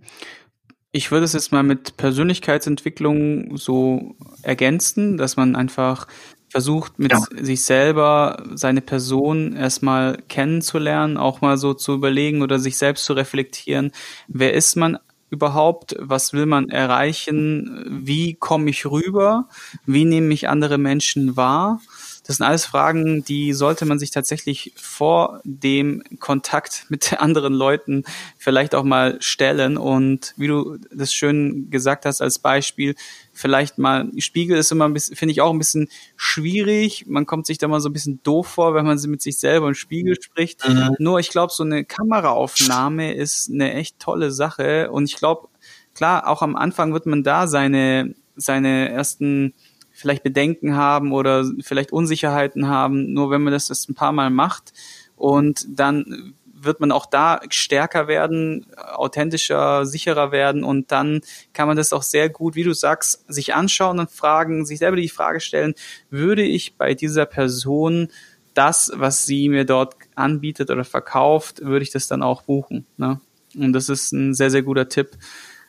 Ich 0.92 1.12
würde 1.12 1.26
es 1.26 1.34
jetzt 1.34 1.52
mal 1.52 1.64
mit 1.64 1.98
Persönlichkeitsentwicklung 1.98 3.58
so 3.58 4.16
ergänzen, 4.42 5.18
dass 5.18 5.38
man 5.38 5.56
einfach 5.56 6.08
versucht, 6.50 6.98
mit 6.98 7.12
ja. 7.12 7.20
sich 7.42 7.64
selber 7.64 8.44
seine 8.56 8.82
Person 8.82 9.54
erstmal 9.56 10.18
kennenzulernen, 10.30 11.18
auch 11.18 11.42
mal 11.42 11.58
so 11.58 11.76
zu 11.76 11.94
überlegen 11.94 12.42
oder 12.42 12.58
sich 12.58 12.78
selbst 12.78 13.06
zu 13.06 13.14
reflektieren. 13.14 13.92
Wer 14.28 14.54
ist 14.54 14.76
man 14.76 14.98
überhaupt? 15.30 15.96
Was 16.00 16.34
will 16.34 16.48
man 16.48 16.70
erreichen? 16.70 17.86
Wie 17.88 18.34
komme 18.34 18.70
ich 18.72 18.86
rüber? 18.86 19.48
Wie 19.86 20.06
nehme 20.06 20.34
ich 20.34 20.50
andere 20.50 20.78
Menschen 20.78 21.38
wahr? 21.38 21.82
Das 22.30 22.38
sind 22.38 22.46
alles 22.46 22.64
Fragen, 22.64 23.24
die 23.24 23.54
sollte 23.54 23.88
man 23.88 23.98
sich 23.98 24.12
tatsächlich 24.12 24.72
vor 24.76 25.42
dem 25.44 26.04
Kontakt 26.20 26.86
mit 26.90 27.12
anderen 27.20 27.56
Leuten 27.56 28.04
vielleicht 28.38 28.76
auch 28.76 28.84
mal 28.84 29.20
stellen. 29.20 29.78
Und 29.78 30.36
wie 30.38 30.46
du 30.46 30.78
das 30.94 31.12
schön 31.12 31.72
gesagt 31.72 32.06
hast 32.06 32.22
als 32.22 32.38
Beispiel, 32.38 32.94
vielleicht 33.34 33.80
mal, 33.80 34.12
Spiegel 34.20 34.60
ist 34.60 34.72
immer 34.72 34.86
ein 34.86 34.94
bisschen, 34.94 35.16
finde 35.16 35.32
ich 35.32 35.42
auch 35.42 35.52
ein 35.52 35.58
bisschen 35.58 35.90
schwierig. 36.18 37.08
Man 37.08 37.26
kommt 37.26 37.48
sich 37.48 37.58
da 37.58 37.68
mal 37.68 37.82
so 37.82 37.90
ein 37.90 37.94
bisschen 37.94 38.22
doof 38.22 38.46
vor, 38.46 38.76
wenn 38.76 38.86
man 38.86 39.02
mit 39.08 39.24
sich 39.24 39.40
selber 39.40 39.68
im 39.68 39.74
Spiegel 39.74 40.22
spricht. 40.22 40.70
Mhm. 40.70 40.98
Nur 41.00 41.18
ich 41.18 41.32
glaube, 41.32 41.52
so 41.52 41.64
eine 41.64 41.84
Kameraaufnahme 41.84 43.12
ist 43.12 43.50
eine 43.50 43.74
echt 43.74 43.98
tolle 43.98 44.30
Sache. 44.30 44.92
Und 44.92 45.06
ich 45.06 45.16
glaube, 45.16 45.48
klar, 45.96 46.28
auch 46.28 46.44
am 46.44 46.56
Anfang 46.56 46.94
wird 46.94 47.08
man 47.08 47.24
da 47.24 47.48
seine, 47.48 48.14
seine 48.36 48.90
ersten 48.90 49.56
vielleicht 50.00 50.24
Bedenken 50.24 50.76
haben 50.76 51.12
oder 51.12 51.46
vielleicht 51.62 51.92
Unsicherheiten 51.92 52.68
haben. 52.68 53.14
Nur 53.14 53.30
wenn 53.32 53.42
man 53.42 53.54
das, 53.54 53.68
das 53.68 53.88
ein 53.90 53.96
paar 53.96 54.14
Mal 54.14 54.30
macht 54.30 54.74
und 55.16 55.66
dann 55.70 56.34
wird 56.62 56.80
man 56.80 56.92
auch 56.92 57.06
da 57.06 57.40
stärker 57.50 58.08
werden, 58.08 58.66
authentischer, 58.76 59.86
sicherer 59.86 60.32
werden 60.32 60.64
und 60.64 60.92
dann 60.92 61.22
kann 61.54 61.68
man 61.68 61.78
das 61.78 61.94
auch 61.94 62.04
sehr 62.04 62.30
gut, 62.30 62.56
wie 62.56 62.64
du 62.64 62.74
sagst, 62.74 63.24
sich 63.32 63.54
anschauen 63.54 64.00
und 64.00 64.12
fragen, 64.12 64.66
sich 64.66 64.80
selber 64.80 64.98
die 64.98 65.10
Frage 65.10 65.40
stellen, 65.40 65.74
würde 66.10 66.44
ich 66.44 66.76
bei 66.78 66.94
dieser 66.94 67.26
Person 67.26 68.10
das, 68.54 68.92
was 68.96 69.26
sie 69.26 69.48
mir 69.48 69.66
dort 69.66 69.96
anbietet 70.16 70.70
oder 70.70 70.84
verkauft, 70.84 71.62
würde 71.64 71.84
ich 71.84 71.92
das 71.92 72.08
dann 72.08 72.24
auch 72.24 72.42
buchen. 72.42 72.86
Ne? 72.98 73.22
Und 73.56 73.74
das 73.74 73.90
ist 73.90 74.12
ein 74.12 74.34
sehr, 74.34 74.50
sehr 74.50 74.64
guter 74.64 74.90
Tipp. 74.90 75.12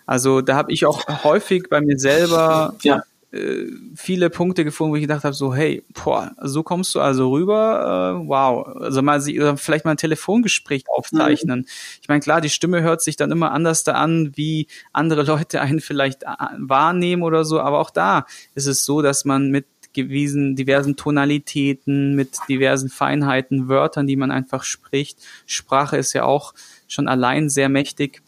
Also 0.06 0.40
da 0.40 0.56
habe 0.56 0.72
ich 0.72 0.86
auch 0.86 1.06
häufig 1.24 1.68
bei 1.70 1.80
mir 1.80 1.98
selber 1.98 2.74
ja. 2.82 3.02
Äh, 3.32 3.66
viele 3.94 4.28
Punkte 4.28 4.64
gefunden, 4.64 4.92
wo 4.92 4.96
ich 4.96 5.02
gedacht 5.02 5.22
habe, 5.22 5.34
so, 5.34 5.54
hey, 5.54 5.84
boah, 5.92 6.32
so 6.42 6.64
kommst 6.64 6.94
du 6.96 7.00
also 7.00 7.30
rüber, 7.30 8.18
äh, 8.20 8.28
wow. 8.28 8.66
Also 8.66 9.02
mal 9.02 9.20
sie, 9.20 9.40
oder 9.40 9.56
vielleicht 9.56 9.84
mal 9.84 9.92
ein 9.92 9.96
Telefongespräch 9.96 10.84
aufzeichnen. 10.88 11.60
Mhm. 11.60 11.66
Ich 12.02 12.08
meine, 12.08 12.20
klar, 12.20 12.40
die 12.40 12.50
Stimme 12.50 12.82
hört 12.82 13.02
sich 13.02 13.16
dann 13.16 13.30
immer 13.30 13.52
anders 13.52 13.84
da 13.84 13.92
an, 13.92 14.32
wie 14.34 14.66
andere 14.92 15.22
Leute 15.30 15.60
einen 15.60 15.80
vielleicht 15.80 16.24
äh, 16.24 16.26
wahrnehmen 16.58 17.22
oder 17.22 17.44
so, 17.44 17.60
aber 17.60 17.78
auch 17.78 17.90
da 17.90 18.26
ist 18.54 18.66
es 18.66 18.84
so, 18.84 19.00
dass 19.00 19.24
man 19.24 19.50
mit 19.50 19.66
gewiesen 19.92 20.56
diversen 20.56 20.96
Tonalitäten, 20.96 22.14
mit 22.14 22.38
diversen 22.48 22.88
Feinheiten, 22.88 23.68
Wörtern, 23.68 24.06
die 24.06 24.16
man 24.16 24.30
einfach 24.30 24.64
spricht. 24.64 25.18
Sprache 25.46 25.96
ist 25.96 26.12
ja 26.12 26.24
auch 26.24 26.54
schon 26.88 27.08
allein 27.08 27.48
sehr 27.48 27.68
mächtig 27.68 28.22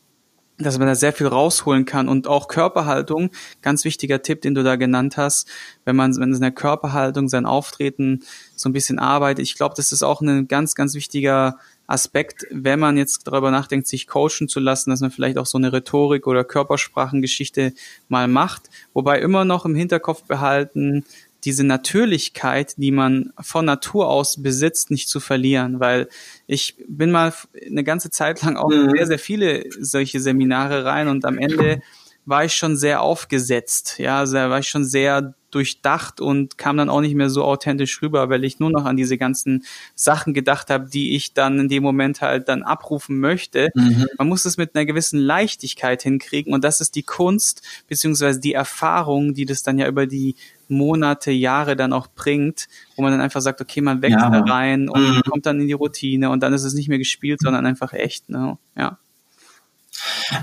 dass 0.62 0.79
man 0.79 0.88
da 0.88 0.94
sehr 0.94 1.12
viel 1.12 1.27
rausholen 1.27 1.85
kann 1.85 2.09
und 2.09 2.27
auch 2.27 2.48
Körperhaltung, 2.48 3.31
ganz 3.62 3.85
wichtiger 3.85 4.22
Tipp, 4.22 4.42
den 4.42 4.55
du 4.55 4.62
da 4.62 4.77
genannt 4.77 5.16
hast, 5.16 5.48
wenn 5.85 5.96
man 5.96 6.14
wenn 6.16 6.33
in 6.35 6.55
Körperhaltung 6.55 7.29
sein 7.29 7.46
Auftreten 7.46 8.22
so 8.57 8.68
ein 8.68 8.72
bisschen 8.72 8.98
arbeitet. 8.98 9.44
Ich 9.44 9.57
glaube, 9.57 9.75
das 9.77 9.92
ist 9.92 10.03
auch 10.03 10.20
ein 10.20 10.48
ganz 10.48 10.75
ganz 10.75 10.94
wichtiger 10.94 11.59
Aspekt, 11.87 12.46
wenn 12.51 12.79
man 12.79 12.96
jetzt 12.96 13.27
darüber 13.27 13.51
nachdenkt, 13.51 13.87
sich 13.87 14.07
coachen 14.07 14.48
zu 14.48 14.61
lassen, 14.61 14.90
dass 14.90 15.01
man 15.01 15.11
vielleicht 15.11 15.37
auch 15.37 15.46
so 15.46 15.59
eine 15.59 15.72
Rhetorik 15.72 16.27
oder 16.27 16.44
Körpersprachengeschichte 16.44 17.75
mal 18.09 18.29
macht, 18.29 18.70
wobei 18.94 19.20
immer 19.20 19.44
noch 19.44 19.66
im 19.66 19.75
Hinterkopf 19.75 20.22
behalten, 20.22 21.05
diese 21.45 21.65
Natürlichkeit, 21.65 22.75
die 22.77 22.93
man 22.93 23.33
von 23.41 23.65
Natur 23.65 24.09
aus 24.09 24.43
besitzt, 24.43 24.91
nicht 24.91 25.09
zu 25.09 25.21
verlieren, 25.21 25.81
weil 25.81 26.09
ich 26.47 26.77
bin 26.89 27.11
mal 27.11 27.33
eine 27.67 27.85
ganze 27.85 28.11
Zeit 28.11 28.43
lang 28.43 28.57
auch 28.57 28.71
mhm. 28.71 28.91
sehr, 28.91 29.07
sehr 29.07 29.19
viele 29.19 29.65
solche 29.81 30.21
Seminare 30.21 30.85
rein 30.85 31.09
und 31.09 31.25
am 31.25 31.39
Ende 31.39 31.81
war 32.25 32.45
ich 32.45 32.55
schon 32.55 32.77
sehr 32.77 33.03
aufgesetzt, 33.03 33.97
ja, 33.99 34.19
also 34.21 34.37
war 34.37 34.59
ich 34.59 34.69
schon 34.69 34.85
sehr 34.85 35.35
durchdacht 35.53 36.21
und 36.21 36.57
kam 36.57 36.77
dann 36.79 36.89
auch 36.89 37.01
nicht 37.03 37.15
mehr 37.15 37.29
so 37.29 37.45
authentisch 37.45 38.01
rüber, 38.01 38.31
weil 38.31 38.43
ich 38.43 38.59
nur 38.59 38.71
noch 38.71 38.87
an 38.87 38.97
diese 38.97 39.19
ganzen 39.19 39.65
Sachen 39.95 40.33
gedacht 40.35 40.71
habe, 40.71 40.89
die 40.89 41.15
ich 41.15 41.35
dann 41.35 41.61
in 41.61 41.69
dem 41.69 41.83
Moment 41.83 42.23
halt 42.23 42.49
dann 42.49 42.63
abrufen 42.63 43.21
möchte. 43.21 43.69
Mhm. 43.75 44.07
Man 44.19 44.29
muss 44.29 44.47
es 44.47 44.57
mit 44.57 44.75
einer 44.75 44.87
gewissen 44.87 45.21
Leichtigkeit 45.21 46.03
hinkriegen 46.03 46.55
und 46.55 46.65
das 46.65 46.81
ist 46.81 46.95
die 46.95 47.03
Kunst 47.03 47.63
beziehungsweise 47.87 48.41
die 48.41 48.55
Erfahrung, 48.55 49.35
die 49.35 49.45
das 49.45 49.63
dann 49.63 49.79
ja 49.79 49.87
über 49.87 50.07
die 50.07 50.37
Monate, 50.69 51.31
Jahre 51.31 51.77
dann 51.77 51.93
auch 51.93 52.07
bringt, 52.07 52.67
wo 52.97 53.03
man 53.03 53.13
dann 53.13 53.21
einfach 53.21 53.43
sagt, 53.43 53.61
okay, 53.61 53.83
man 53.83 54.01
wächst 54.01 54.19
ja. 54.19 54.31
da 54.31 54.41
rein 54.41 54.89
und 54.89 55.17
mhm. 55.17 55.23
kommt 55.29 55.45
dann 55.45 55.61
in 55.61 55.67
die 55.67 55.75
Routine 55.75 56.31
und 56.31 56.43
dann 56.43 56.55
ist 56.55 56.65
es 56.65 56.73
nicht 56.73 56.89
mehr 56.89 56.99
gespielt, 56.99 57.41
sondern 57.43 57.67
einfach 57.67 57.93
echt, 57.93 58.31
ne? 58.31 58.57
Ja. 58.75 58.99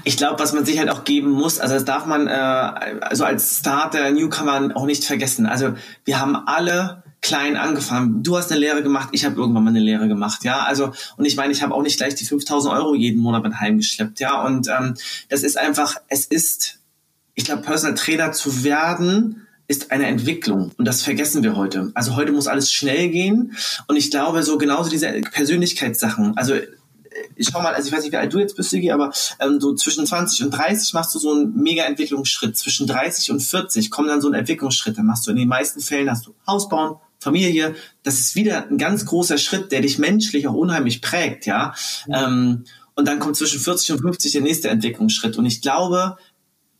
Ich 0.03 0.17
glaube, 0.17 0.39
was 0.39 0.53
man 0.53 0.65
sich 0.65 0.79
halt 0.79 0.89
auch 0.89 1.03
geben 1.03 1.31
muss, 1.31 1.59
also 1.59 1.73
das 1.73 1.85
darf 1.85 2.05
man 2.05 2.27
äh, 2.27 2.31
also 2.31 3.25
als 3.25 3.59
Starter, 3.59 4.09
Newcomer 4.11 4.71
auch 4.75 4.85
nicht 4.85 5.03
vergessen. 5.03 5.45
Also 5.45 5.73
wir 6.05 6.19
haben 6.19 6.35
alle 6.35 7.03
klein 7.21 7.57
angefangen. 7.57 8.23
Du 8.23 8.37
hast 8.37 8.51
eine 8.51 8.59
Lehre 8.59 8.81
gemacht, 8.83 9.09
ich 9.11 9.25
habe 9.25 9.35
irgendwann 9.35 9.63
mal 9.63 9.71
eine 9.71 9.79
Lehre 9.79 10.07
gemacht, 10.07 10.43
ja. 10.43 10.63
Also 10.63 10.93
und 11.17 11.25
ich 11.25 11.35
meine, 11.35 11.51
ich 11.51 11.61
habe 11.61 11.73
auch 11.73 11.81
nicht 11.81 11.97
gleich 11.97 12.15
die 12.15 12.25
5000 12.25 12.73
Euro 12.73 12.95
jeden 12.95 13.21
Monat 13.21 13.43
mit 13.43 13.59
heimgeschleppt, 13.59 14.19
ja. 14.19 14.43
Und 14.43 14.67
ähm, 14.67 14.95
das 15.27 15.43
ist 15.43 15.57
einfach, 15.57 15.95
es 16.07 16.25
ist, 16.25 16.79
ich 17.35 17.45
glaube, 17.45 17.61
Personal 17.61 17.95
Trainer 17.95 18.31
zu 18.31 18.63
werden 18.63 19.45
ist 19.67 19.91
eine 19.91 20.07
Entwicklung 20.07 20.71
und 20.77 20.85
das 20.85 21.03
vergessen 21.03 21.43
wir 21.43 21.55
heute. 21.55 21.91
Also 21.93 22.15
heute 22.15 22.31
muss 22.31 22.47
alles 22.47 22.73
schnell 22.73 23.09
gehen 23.09 23.55
und 23.87 23.97
ich 23.97 24.09
glaube 24.09 24.41
so 24.41 24.57
genauso 24.57 24.89
diese 24.89 25.07
Persönlichkeitssachen. 25.31 26.35
Also 26.37 26.55
ich 27.35 27.49
schau 27.51 27.61
mal, 27.61 27.73
also 27.73 27.87
ich 27.87 27.93
weiß 27.93 28.03
nicht, 28.03 28.11
wie 28.11 28.17
alt 28.17 28.33
du 28.33 28.39
jetzt 28.39 28.55
bist, 28.55 28.69
Sigi, 28.69 28.91
aber 28.91 29.11
ähm, 29.39 29.59
so 29.59 29.73
zwischen 29.75 30.05
20 30.05 30.43
und 30.43 30.51
30 30.51 30.93
machst 30.93 31.13
du 31.15 31.19
so 31.19 31.31
einen 31.31 31.55
mega 31.55 31.83
Entwicklungsschritt. 31.83 32.57
Zwischen 32.57 32.87
30 32.87 33.31
und 33.31 33.41
40 33.41 33.91
kommt 33.91 34.09
dann 34.09 34.21
so 34.21 34.29
ein 34.29 34.33
Entwicklungsschritt. 34.33 34.97
Dann 34.97 35.05
machst 35.05 35.27
du 35.27 35.31
in 35.31 35.37
den 35.37 35.47
meisten 35.47 35.81
Fällen 35.81 36.09
hast 36.09 36.27
du 36.27 36.35
Haus 36.47 36.69
bauen, 36.69 36.97
Familie. 37.19 37.75
Das 38.03 38.19
ist 38.19 38.35
wieder 38.35 38.67
ein 38.67 38.77
ganz 38.77 39.05
großer 39.05 39.37
Schritt, 39.37 39.71
der 39.71 39.81
dich 39.81 39.99
menschlich 39.99 40.47
auch 40.47 40.53
unheimlich 40.53 41.01
prägt, 41.01 41.45
ja. 41.45 41.73
Mhm. 42.07 42.13
Ähm, 42.13 42.63
und 42.95 43.07
dann 43.07 43.19
kommt 43.19 43.37
zwischen 43.37 43.61
40 43.61 43.93
und 43.93 44.01
50 44.01 44.33
der 44.33 44.41
nächste 44.41 44.67
Entwicklungsschritt. 44.67 45.37
Und 45.37 45.45
ich 45.45 45.61
glaube, 45.61 46.17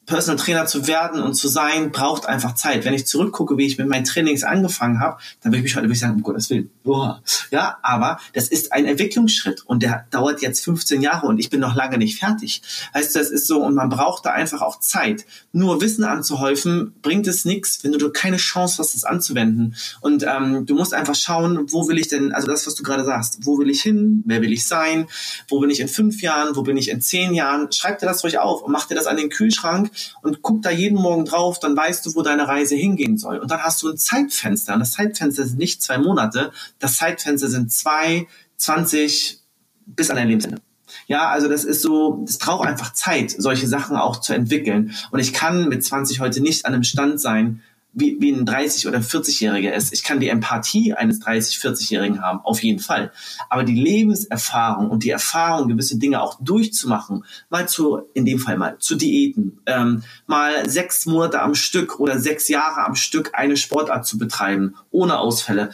Personal 0.09 0.43
Trainer 0.43 0.65
zu 0.65 0.87
werden 0.87 1.21
und 1.21 1.35
zu 1.35 1.47
sein, 1.47 1.91
braucht 1.91 2.25
einfach 2.25 2.55
Zeit. 2.55 2.83
Wenn 2.83 2.95
ich 2.95 3.05
zurückgucke, 3.05 3.57
wie 3.57 3.67
ich 3.67 3.77
mit 3.77 3.87
meinen 3.87 4.05
Trainings 4.05 4.43
angefangen 4.43 4.99
habe, 4.99 5.21
dann 5.43 5.51
würde 5.51 5.59
ich 5.59 5.63
mich 5.63 5.75
heute 5.75 5.93
sagen, 5.93 6.15
um 6.15 6.23
Gottes 6.23 6.49
Willen, 6.49 6.71
boah. 6.83 7.21
Ja, 7.51 7.77
aber 7.83 8.19
das 8.33 8.47
ist 8.47 8.73
ein 8.73 8.85
Entwicklungsschritt 8.85 9.61
und 9.67 9.83
der 9.83 10.07
dauert 10.09 10.41
jetzt 10.41 10.65
15 10.65 11.03
Jahre 11.03 11.27
und 11.27 11.37
ich 11.37 11.51
bin 11.51 11.59
noch 11.59 11.75
lange 11.75 11.99
nicht 11.99 12.17
fertig. 12.17 12.63
Heißt, 12.91 13.15
das 13.15 13.29
ist 13.29 13.45
so 13.45 13.63
und 13.63 13.75
man 13.75 13.89
braucht 13.89 14.25
da 14.25 14.31
einfach 14.31 14.63
auch 14.63 14.79
Zeit. 14.79 15.27
Nur 15.51 15.79
Wissen 15.79 16.03
anzuhäufen 16.03 16.95
bringt 17.03 17.27
es 17.27 17.45
nichts, 17.45 17.83
wenn 17.83 17.91
du 17.91 18.09
keine 18.09 18.37
Chance 18.37 18.79
hast, 18.79 18.95
es 18.95 19.03
anzuwenden. 19.03 19.75
Und 20.01 20.25
ähm, 20.27 20.65
du 20.65 20.73
musst 20.73 20.95
einfach 20.95 21.13
schauen, 21.13 21.71
wo 21.71 21.87
will 21.87 21.99
ich 21.99 22.07
denn, 22.07 22.33
also 22.33 22.47
das, 22.47 22.65
was 22.65 22.73
du 22.73 22.81
gerade 22.81 23.05
sagst, 23.05 23.45
wo 23.45 23.59
will 23.59 23.69
ich 23.69 23.83
hin, 23.83 24.23
wer 24.25 24.41
will 24.41 24.53
ich 24.53 24.67
sein, 24.67 25.07
wo 25.49 25.59
bin 25.59 25.69
ich 25.69 25.79
in 25.79 25.87
fünf 25.87 26.23
Jahren, 26.23 26.55
wo 26.55 26.63
bin 26.63 26.77
ich 26.77 26.89
in 26.89 26.99
zehn 26.99 27.35
Jahren, 27.35 27.71
schreib 27.71 27.99
dir 27.99 28.07
das 28.07 28.23
ruhig 28.23 28.39
auf 28.39 28.63
und 28.63 28.71
mach 28.71 28.87
dir 28.87 28.95
das 28.95 29.05
an 29.05 29.15
den 29.15 29.29
Kühlschrank 29.29 29.91
und 30.21 30.41
guck 30.41 30.61
da 30.61 30.69
jeden 30.69 30.97
Morgen 30.97 31.25
drauf, 31.25 31.59
dann 31.59 31.75
weißt 31.75 32.05
du, 32.05 32.15
wo 32.15 32.21
deine 32.21 32.47
Reise 32.47 32.75
hingehen 32.75 33.17
soll. 33.17 33.37
Und 33.39 33.51
dann 33.51 33.61
hast 33.61 33.81
du 33.81 33.89
ein 33.89 33.97
Zeitfenster. 33.97 34.73
Und 34.73 34.79
das 34.79 34.91
Zeitfenster 34.91 35.45
sind 35.45 35.59
nicht 35.59 35.81
zwei 35.81 35.97
Monate, 35.97 36.51
das 36.79 36.97
Zeitfenster 36.97 37.49
sind 37.49 37.71
zwei, 37.71 38.27
zwanzig 38.57 39.39
bis 39.85 40.09
an 40.09 40.17
dein 40.17 40.27
Lebensende. 40.27 40.61
Ja, 41.07 41.29
also 41.29 41.47
das 41.47 41.63
ist 41.63 41.81
so, 41.81 42.23
das 42.25 42.37
braucht 42.37 42.67
einfach 42.67 42.93
Zeit, 42.93 43.33
solche 43.37 43.67
Sachen 43.67 43.95
auch 43.95 44.21
zu 44.21 44.33
entwickeln. 44.33 44.93
Und 45.11 45.19
ich 45.19 45.33
kann 45.33 45.69
mit 45.69 45.83
20 45.83 46.19
heute 46.19 46.41
nicht 46.41 46.65
an 46.65 46.73
einem 46.73 46.83
Stand 46.83 47.19
sein, 47.19 47.61
wie, 47.93 48.17
wie 48.19 48.31
ein 48.31 48.45
30- 48.45 48.87
oder 48.87 48.99
40-Jähriger 48.99 49.71
ist. 49.71 49.93
Ich 49.93 50.03
kann 50.03 50.19
die 50.19 50.29
Empathie 50.29 50.93
eines 50.93 51.21
30-, 51.21 51.59
40-Jährigen 51.59 52.21
haben, 52.21 52.39
auf 52.43 52.61
jeden 52.63 52.79
Fall. 52.79 53.11
Aber 53.49 53.63
die 53.63 53.75
Lebenserfahrung 53.75 54.89
und 54.89 55.03
die 55.03 55.09
Erfahrung, 55.09 55.67
gewisse 55.67 55.97
Dinge 55.97 56.21
auch 56.21 56.37
durchzumachen, 56.39 57.25
mal 57.49 57.67
zu, 57.67 58.01
in 58.13 58.25
dem 58.25 58.39
Fall 58.39 58.57
mal 58.57 58.77
zu 58.79 58.95
Diäten, 58.95 59.59
ähm, 59.65 60.03
mal 60.27 60.69
sechs 60.69 61.05
Monate 61.05 61.41
am 61.41 61.55
Stück 61.55 61.99
oder 61.99 62.19
sechs 62.19 62.47
Jahre 62.47 62.85
am 62.85 62.95
Stück 62.95 63.31
eine 63.33 63.57
Sportart 63.57 64.05
zu 64.05 64.17
betreiben, 64.17 64.75
ohne 64.91 65.17
Ausfälle, 65.17 65.71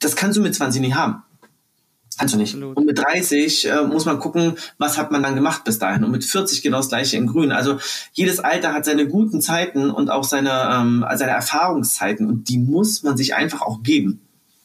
das 0.00 0.16
kannst 0.16 0.36
du 0.36 0.42
mit 0.42 0.54
20 0.54 0.80
nicht 0.80 0.94
haben. 0.94 1.22
Kannst 2.18 2.34
du 2.34 2.38
nicht. 2.38 2.54
Und 2.54 2.84
mit 2.84 2.98
30 2.98 3.68
äh, 3.68 3.82
muss 3.82 4.04
man 4.04 4.18
gucken, 4.18 4.54
was 4.76 4.98
hat 4.98 5.12
man 5.12 5.22
dann 5.22 5.36
gemacht 5.36 5.62
bis 5.64 5.78
dahin. 5.78 6.02
Und 6.02 6.10
mit 6.10 6.24
40 6.24 6.62
genau 6.62 6.78
das 6.78 6.88
gleiche 6.88 7.16
in 7.16 7.28
Grün. 7.28 7.52
Also 7.52 7.78
jedes 8.12 8.40
Alter 8.40 8.72
hat 8.74 8.84
seine 8.84 9.06
guten 9.06 9.40
Zeiten 9.40 9.90
und 9.90 10.10
auch 10.10 10.24
seine, 10.24 10.68
ähm, 10.72 11.04
seine 11.14 11.30
Erfahrungszeiten. 11.30 12.26
Und 12.26 12.48
die 12.48 12.58
muss 12.58 13.04
man 13.04 13.16
sich 13.16 13.34
einfach 13.34 13.62
auch 13.62 13.84
geben. 13.84 14.20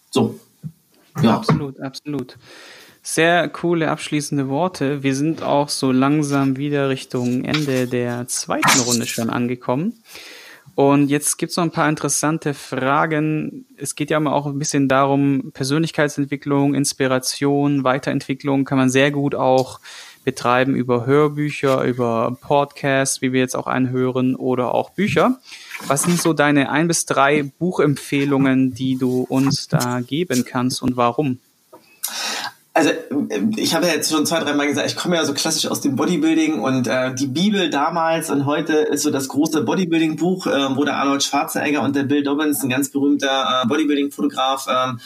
So. 0.09 0.39
Ja. 1.21 1.35
Absolut, 1.35 1.79
absolut. 1.79 2.37
Sehr 3.03 3.49
coole 3.49 3.91
abschließende 3.91 4.47
Worte. 4.47 5.03
Wir 5.03 5.13
sind 5.15 5.43
auch 5.43 5.69
so 5.69 5.91
langsam 5.91 6.57
wieder 6.57 6.89
Richtung 6.89 7.43
Ende 7.43 7.85
der 7.85 8.27
zweiten 8.27 8.79
Runde 8.79 9.05
schon 9.05 9.29
angekommen. 9.29 10.01
Und 10.75 11.09
jetzt 11.09 11.37
gibt 11.37 11.51
es 11.51 11.57
noch 11.57 11.63
ein 11.63 11.71
paar 11.71 11.87
interessante 11.87 12.53
Fragen. 12.55 13.65
Es 13.77 13.95
geht 13.95 14.09
ja 14.09 14.19
auch 14.25 14.47
ein 14.47 14.57
bisschen 14.57 14.87
darum, 14.87 15.51
Persönlichkeitsentwicklung, 15.53 16.73
Inspiration, 16.73 17.83
Weiterentwicklung 17.83 18.65
kann 18.65 18.79
man 18.79 18.89
sehr 18.89 19.11
gut 19.11 19.35
auch 19.35 19.79
betreiben 20.23 20.75
über 20.75 21.05
Hörbücher, 21.05 21.83
über 21.83 22.37
Podcasts, 22.41 23.21
wie 23.21 23.33
wir 23.33 23.41
jetzt 23.41 23.55
auch 23.55 23.67
anhören, 23.67 24.35
oder 24.35 24.73
auch 24.73 24.91
Bücher. 24.91 25.39
Was 25.87 26.03
sind 26.03 26.19
so 26.19 26.33
deine 26.33 26.69
ein 26.69 26.87
bis 26.87 27.05
drei 27.05 27.43
Buchempfehlungen, 27.43 28.73
die 28.73 28.97
du 28.97 29.23
uns 29.23 29.67
da 29.67 29.99
geben 29.99 30.45
kannst 30.45 30.81
und 30.81 30.97
warum? 30.97 31.39
Also 32.73 32.89
ich 33.55 33.75
habe 33.75 33.85
ja 33.85 33.93
jetzt 33.93 34.11
schon 34.11 34.25
zwei, 34.25 34.39
drei 34.39 34.53
Mal 34.53 34.65
gesagt, 34.65 34.87
ich 34.87 34.95
komme 34.95 35.15
ja 35.15 35.25
so 35.25 35.33
klassisch 35.33 35.69
aus 35.69 35.81
dem 35.81 35.95
Bodybuilding 35.95 36.59
und 36.59 36.87
äh, 36.87 37.13
die 37.13 37.27
Bibel 37.27 37.69
damals 37.69 38.31
und 38.31 38.47
heute 38.47 38.73
ist 38.73 39.03
so 39.03 39.11
das 39.11 39.27
große 39.27 39.63
Bodybuilding-Buch, 39.63 40.47
äh, 40.47 40.75
wo 40.75 40.83
der 40.83 40.97
Arnold 40.97 41.23
Schwarzenegger 41.23 41.83
und 41.83 41.95
der 41.95 42.03
Bill 42.03 42.23
Dobbins, 42.23 42.63
ein 42.63 42.69
ganz 42.69 42.89
berühmter 42.89 43.61
äh, 43.63 43.67
Bodybuilding-Fotograf, 43.67 44.65
ähm, 44.67 44.99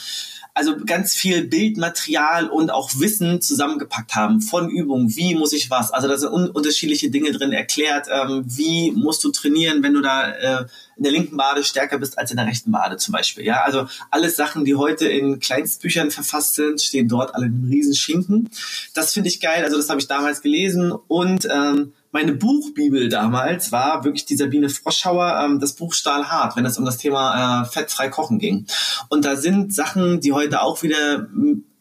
also 0.58 0.76
ganz 0.86 1.14
viel 1.14 1.46
Bildmaterial 1.46 2.50
und 2.50 2.72
auch 2.72 2.90
Wissen 2.98 3.42
zusammengepackt 3.42 4.16
haben 4.16 4.42
von 4.42 4.70
Übungen. 4.70 5.16
Wie 5.16 5.36
muss 5.36 5.54
ich 5.54 5.70
was? 5.70 5.92
Also 5.92 6.08
da 6.08 6.18
sind 6.18 6.32
un 6.34 6.50
unterschiedliche 6.50 7.12
Dinge 7.12 7.32
drin 7.32 7.52
erklärt. 7.52 8.08
Ähm, 8.12 8.44
wie 8.48 8.92
musst 8.92 9.24
du 9.24 9.32
trainieren, 9.32 9.84
wenn 9.84 9.94
du 9.94 10.02
da 10.02 10.32
äh, 10.32 10.66
in 10.98 11.04
der 11.04 11.12
linken 11.12 11.38
Bade 11.38 11.64
stärker 11.64 12.00
bist 12.00 12.18
als 12.18 12.32
in 12.32 12.38
der 12.38 12.48
rechten 12.48 12.72
Bade 12.72 12.98
zum 12.98 13.12
Beispiel. 13.12 13.46
Ja, 13.46 13.62
also 13.62 13.88
alles 14.10 14.36
Sachen, 14.36 14.66
die 14.66 14.76
heute 14.76 15.08
in 15.08 15.40
Kleinstbüchern 15.40 16.10
verfasst 16.10 16.56
sind, 16.56 16.82
stehen 16.82 17.08
dort 17.08 17.36
alle 17.36 17.46
in 17.46 17.54
einem 17.54 17.70
riesen 17.70 17.94
Schinken. 17.94 18.50
Das 18.96 19.14
finde 19.14 19.30
ich 19.30 19.40
geil. 19.40 19.64
Also 19.64 19.78
das 19.78 19.90
habe 19.90 20.02
ich 20.02 20.08
damals 20.08 20.42
gelesen 20.42 20.92
und 20.92 21.48
ähm, 21.52 21.94
meine 22.18 22.34
Buchbibel 22.34 23.10
damals 23.10 23.72
war 23.72 24.04
wirklich 24.04 24.26
die 24.26 24.36
Sabine 24.36 24.70
Froschauer, 24.70 25.40
ähm, 25.46 25.60
das 25.60 25.74
Buch 25.74 25.94
Stahlhart, 25.94 26.56
wenn 26.56 26.66
es 26.66 26.80
um 26.80 26.84
das 26.84 26.98
Thema 26.98 27.62
äh, 27.62 27.66
fettfrei 27.66 28.08
kochen 28.10 28.40
ging. 28.40 28.66
Und 29.10 29.24
da 29.24 29.36
sind 29.36 29.72
Sachen, 29.72 30.20
die 30.20 30.34
heute 30.34 30.64
auch 30.64 30.82
wieder 30.82 31.28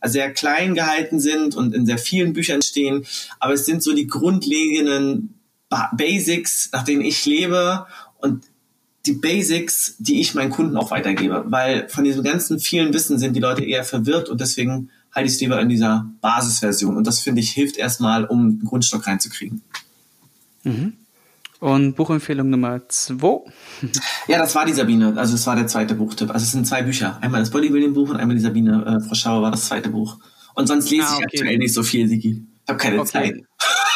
sehr 0.05 0.31
klein 0.35 0.75
gehalten 0.75 1.21
sind 1.21 1.57
und 1.57 1.75
in 1.75 1.87
sehr 1.87 1.97
vielen 1.97 2.35
Büchern 2.35 2.61
stehen, 2.61 3.07
aber 3.41 3.55
es 3.55 3.65
sind 3.65 3.83
so 3.83 3.95
die 3.95 4.09
grundlegenden 4.09 5.41
Basics, 5.97 6.69
nach 6.71 6.85
denen 6.85 7.01
ich 7.01 7.25
lebe 7.25 7.87
und 8.19 8.45
die 9.07 9.15
Basics, 9.15 9.97
die 9.99 10.21
ich 10.21 10.35
meinen 10.35 10.51
Kunden 10.51 10.77
auch 10.77 10.91
weitergebe, 10.91 11.47
weil 11.47 11.89
von 11.89 12.05
diesem 12.05 12.23
ganzen 12.23 12.61
vielen 12.61 12.93
Wissen 12.93 13.19
sind 13.19 13.35
die 13.35 13.41
Leute 13.41 13.65
eher 13.65 13.85
verwirrt 13.85 14.29
und 14.29 14.43
deswegen 14.43 14.91
halte 15.15 15.29
ich 15.29 15.37
es 15.37 15.41
lieber 15.41 15.59
in 15.63 15.71
dieser 15.71 16.07
Basisversion 16.21 16.95
und 16.95 17.07
das 17.07 17.21
finde 17.21 17.41
ich 17.41 17.53
hilft 17.53 17.79
erstmal, 17.79 18.27
um 18.27 18.41
einen 18.41 18.65
Grundstock 18.65 19.07
reinzukriegen. 19.07 19.63
Mhm. 20.67 20.93
Und 21.59 21.95
Buchempfehlung 21.95 22.51
Nummer 22.51 22.87
zwei? 22.89 23.41
ja, 24.29 24.39
das 24.39 24.55
war 24.55 24.67
die 24.67 24.75
Sabine. 24.75 25.15
Also 25.17 25.35
es 25.35 25.47
war 25.47 25.57
der 25.57 25.67
zweite 25.67 25.95
Buchtipp. 25.95 26.31
Also 26.31 26.45
es 26.45 26.53
sind 26.53 26.67
zwei 26.67 26.83
Bücher. 26.83 27.19
Einmal 27.23 27.41
das 27.41 27.51
Bodybuilding-Buch 27.51 28.11
und 28.11 28.17
einmal 28.17 28.37
die 28.37 28.43
Sabine 28.43 28.85
äh, 28.85 29.07
Frau 29.07 29.15
Schauer 29.15 29.43
war 29.43 29.51
das 29.51 29.67
zweite 29.67 29.89
Buch. 29.89 30.19
Und 30.55 30.67
sonst 30.67 30.91
lese 30.91 31.07
ah, 31.07 31.15
okay. 31.15 31.25
ich 31.33 31.41
aktuell 31.41 31.59
nicht 31.59 31.73
so 31.73 31.83
viel, 31.83 32.09
Sigi. 32.09 32.45
Ich 32.65 32.69
habe 32.69 32.79
keine 32.79 33.01
okay. 33.01 33.09
Zeit. 33.09 33.43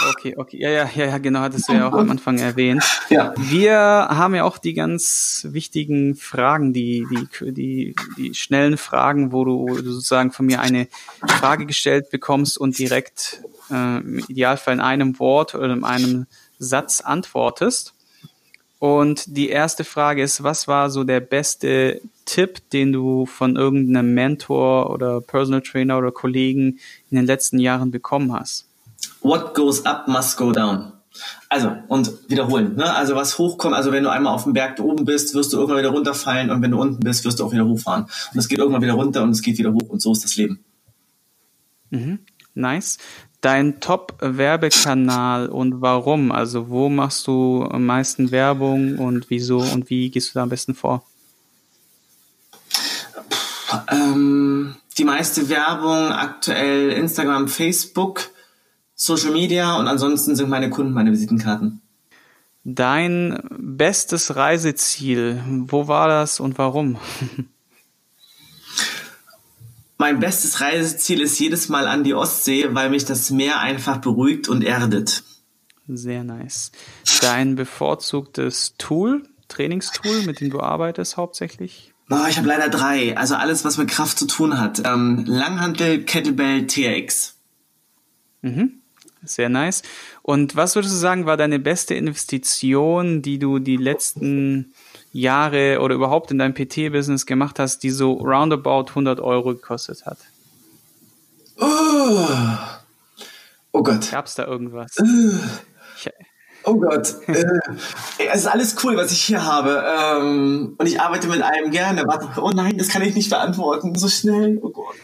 Okay, 0.09 0.35
okay. 0.37 0.59
Ja, 0.61 0.70
ja, 0.70 0.90
ja, 0.94 1.06
ja, 1.06 1.18
genau, 1.18 1.40
hattest 1.40 1.68
du 1.68 1.72
ja 1.74 1.88
auch 1.88 1.94
am 1.94 2.11
Anfang 2.11 2.38
erwähnt. 2.38 2.83
Ja. 3.11 3.35
Wir 3.37 3.76
haben 3.76 4.35
ja 4.35 4.44
auch 4.44 4.59
die 4.59 4.74
ganz 4.74 5.46
wichtigen 5.50 6.14
Fragen, 6.14 6.72
die, 6.72 7.06
die, 7.11 7.52
die, 7.52 7.94
die 8.16 8.35
schnellen 8.35 8.78
Fragen, 8.78 9.33
wo 9.33 9.44
du, 9.44 9.74
sozusagen 9.74 10.33
von 10.33 10.46
mir 10.46 10.61
eine 10.61 10.88
Frage 11.26 11.66
gestellt 11.66 12.11
bekommst 12.11 12.56
und 12.56 12.78
direkt 12.78 13.42
äh, 13.70 13.98
im 13.98 14.18
Idealfall 14.28 14.74
in 14.74 14.80
einem 14.80 15.18
Wort 15.18 15.54
oder 15.54 15.72
in 15.72 15.85
einem 15.85 16.26
Satz 16.61 17.01
antwortest. 17.01 17.94
Und 18.79 19.37
die 19.37 19.49
erste 19.49 19.85
Frage 19.85 20.23
ist, 20.23 20.42
was 20.42 20.68
war 20.68 20.88
so 20.88 21.05
der 21.05 21.20
beste 21.20 22.01
Tipp, 22.25 22.70
den 22.70 22.92
du 22.92 23.27
von 23.27 23.57
irgendeinem 23.57 24.14
Mentor 24.14 24.90
oder 24.90 25.20
Personal 25.20 25.61
Trainer 25.61 25.99
oder 25.99 26.12
Kollegen 26.12 26.79
in 27.11 27.16
den 27.16 27.27
letzten 27.27 27.59
Jahren 27.59 27.90
bekommen 27.90 28.33
hast? 28.33 28.66
What 29.20 29.55
goes 29.55 29.85
up 29.85 30.09
must 30.09 30.38
go 30.38 30.53
down. 30.53 30.92
Also, 31.49 31.77
und 31.88 32.31
wiederholen. 32.31 32.77
Ne? 32.77 32.94
Also 32.94 33.16
was 33.16 33.37
hochkommt, 33.37 33.75
also 33.75 33.92
wenn 33.92 34.05
du 34.05 34.11
einmal 34.11 34.33
auf 34.33 34.44
dem 34.44 34.53
Berg 34.53 34.79
oben 34.79 35.05
bist, 35.05 35.35
wirst 35.35 35.53
du 35.53 35.57
irgendwann 35.57 35.81
wieder 35.81 35.90
runterfallen 35.90 36.51
und 36.51 36.62
wenn 36.62 36.70
du 36.70 36.81
unten 36.81 37.01
bist, 37.01 37.25
wirst 37.25 37.40
du 37.40 37.44
auch 37.44 37.53
wieder 37.53 37.66
hochfahren. 37.66 38.05
Und 38.33 38.38
es 38.38 38.49
geht 38.49 38.59
irgendwann 38.59 38.83
wieder 38.83 38.94
runter 38.94 39.23
und 39.23 39.31
es 39.31 39.42
geht 39.42 39.59
wieder 39.59 39.73
hoch 39.73 39.88
und 39.88 40.01
so 40.01 40.12
ist 40.12 40.25
das 40.25 40.37
Leben. 40.37 40.64
Mhm. 41.90 42.20
Nice 42.55 42.99
dein 43.41 43.81
Top-Werbekanal 43.81 45.49
und 45.49 45.81
warum? 45.81 46.33
Also 46.33 46.69
wo 46.69 46.89
machst 46.89 47.27
du 47.27 47.65
am 47.65 47.87
meisten 47.87 48.31
Werbung 48.31 48.99
und 48.99 49.31
wieso 49.31 49.59
und 49.59 49.89
wie 49.91 50.11
gehst 50.11 50.31
du 50.31 50.35
da 50.35 50.43
am 50.43 50.51
besten 50.51 50.75
vor? 50.75 51.05
Ähm, 53.89 54.75
die 54.99 55.05
meiste 55.05 55.49
Werbung 55.49 56.13
aktuell 56.13 56.91
Instagram, 56.91 57.49
Facebook, 57.49 58.31
Social 58.95 59.33
Media 59.33 59.77
und 59.77 59.89
ansonsten 59.89 60.37
sind 60.37 60.51
meine 60.51 60.71
Kunden 60.71 60.93
meine 60.93 61.13
Visitenkarten. 61.13 61.81
Dein 62.63 63.41
bestes 63.59 64.37
Reiseziel, 64.37 65.43
wo 65.47 65.89
war 65.89 66.09
das 66.09 66.41
und 66.41 66.59
warum? 66.59 66.99
Mein 70.01 70.19
bestes 70.19 70.63
Reiseziel 70.63 71.21
ist 71.21 71.39
jedes 71.39 71.69
Mal 71.69 71.87
an 71.87 72.05
die 72.05 72.15
Ostsee, 72.15 72.69
weil 72.71 72.89
mich 72.89 73.05
das 73.05 73.29
Meer 73.31 73.61
einfach 73.61 73.99
beruhigt 73.99 74.49
und 74.49 74.65
erdet. 74.65 75.25
Sehr 75.89 76.25
nice. 76.25 76.73
Dein 77.21 77.55
bevorzugtes 77.55 78.77
Tool, 78.79 79.25
Trainingstool, 79.49 80.23
mit 80.23 80.41
dem 80.41 80.49
du 80.49 80.61
arbeitest 80.61 81.19
hauptsächlich? 81.19 81.93
Oh, 82.09 82.25
ich 82.31 82.39
habe 82.39 82.49
leider 82.49 82.71
drei. 82.71 83.15
Also 83.19 83.35
alles, 83.35 83.63
was 83.67 83.77
mit 83.77 83.91
Kraft 83.91 84.19
zu 84.19 84.27
tun 84.27 84.59
hat. 84.59 84.81
Ähm, 84.87 85.25
Langhantel, 85.27 86.03
Kettlebell, 86.03 86.67
TRX. 86.67 87.37
Mhm. 88.41 88.81
Sehr 89.23 89.51
nice. 89.51 89.83
Und 90.23 90.57
was 90.57 90.77
würdest 90.77 90.95
du 90.95 90.99
sagen, 90.99 91.27
war 91.27 91.37
deine 91.37 91.59
beste 91.59 91.95
Investition, 91.95 93.21
die 93.21 93.39
du 93.39 93.59
die 93.59 93.77
letzten 93.77 94.73
Jahre 95.12 95.81
oder 95.81 95.94
überhaupt 95.94 96.31
in 96.31 96.38
deinem 96.38 96.55
PT-Business 96.55 97.27
gemacht 97.27 97.59
hast, 97.59 97.83
die 97.83 97.90
so 97.90 98.12
roundabout 98.12 98.90
100 98.90 99.20
Euro 99.20 99.55
gekostet 99.55 100.07
hat? 100.07 100.18
Oh, 101.59 102.29
oh 103.73 103.83
Gott. 103.83 104.11
Gab's 104.11 104.35
da 104.35 104.46
irgendwas? 104.46 104.96
Ich, 104.96 106.11
Oh 106.64 106.75
Gott, 106.75 107.16
äh, 107.27 107.44
es 108.18 108.40
ist 108.40 108.46
alles 108.46 108.77
cool, 108.85 108.96
was 108.96 109.11
ich 109.12 109.23
hier 109.23 109.44
habe. 109.44 109.83
Ähm, 109.99 110.75
und 110.77 110.87
ich 110.87 111.01
arbeite 111.01 111.27
mit 111.27 111.40
einem 111.40 111.70
gerne. 111.70 112.05
Warte, 112.07 112.29
oh 112.40 112.51
nein, 112.51 112.77
das 112.77 112.88
kann 112.88 113.03
ich 113.03 113.14
nicht 113.14 113.31
beantworten. 113.31 113.94
So 113.94 114.09
schnell. 114.09 114.59
Oh 114.62 114.68
Gott. 114.68 114.94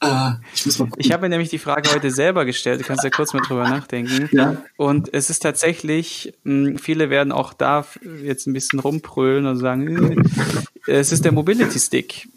Äh, 0.00 0.32
ich 0.54 0.66
muss 0.66 0.78
mal 0.78 0.86
gucken. 0.86 1.00
Ich 1.04 1.12
habe 1.12 1.22
mir 1.22 1.28
nämlich 1.28 1.50
die 1.50 1.58
Frage 1.58 1.90
heute 1.92 2.10
selber 2.10 2.44
gestellt. 2.44 2.80
Du 2.80 2.84
kannst 2.84 3.04
ja 3.04 3.10
kurz 3.10 3.32
mal 3.32 3.40
drüber 3.40 3.64
nachdenken. 3.68 4.28
Ja. 4.32 4.56
Und 4.76 5.12
es 5.12 5.30
ist 5.30 5.40
tatsächlich, 5.40 6.34
hm, 6.44 6.78
viele 6.78 7.10
werden 7.10 7.32
auch 7.32 7.52
da 7.52 7.86
jetzt 8.22 8.46
ein 8.46 8.52
bisschen 8.52 8.78
rumprölen 8.78 9.46
und 9.46 9.58
sagen, 9.58 10.24
äh, 10.86 10.92
es 10.92 11.12
ist 11.12 11.24
der 11.24 11.32
Mobility 11.32 11.78
Stick 11.78 12.28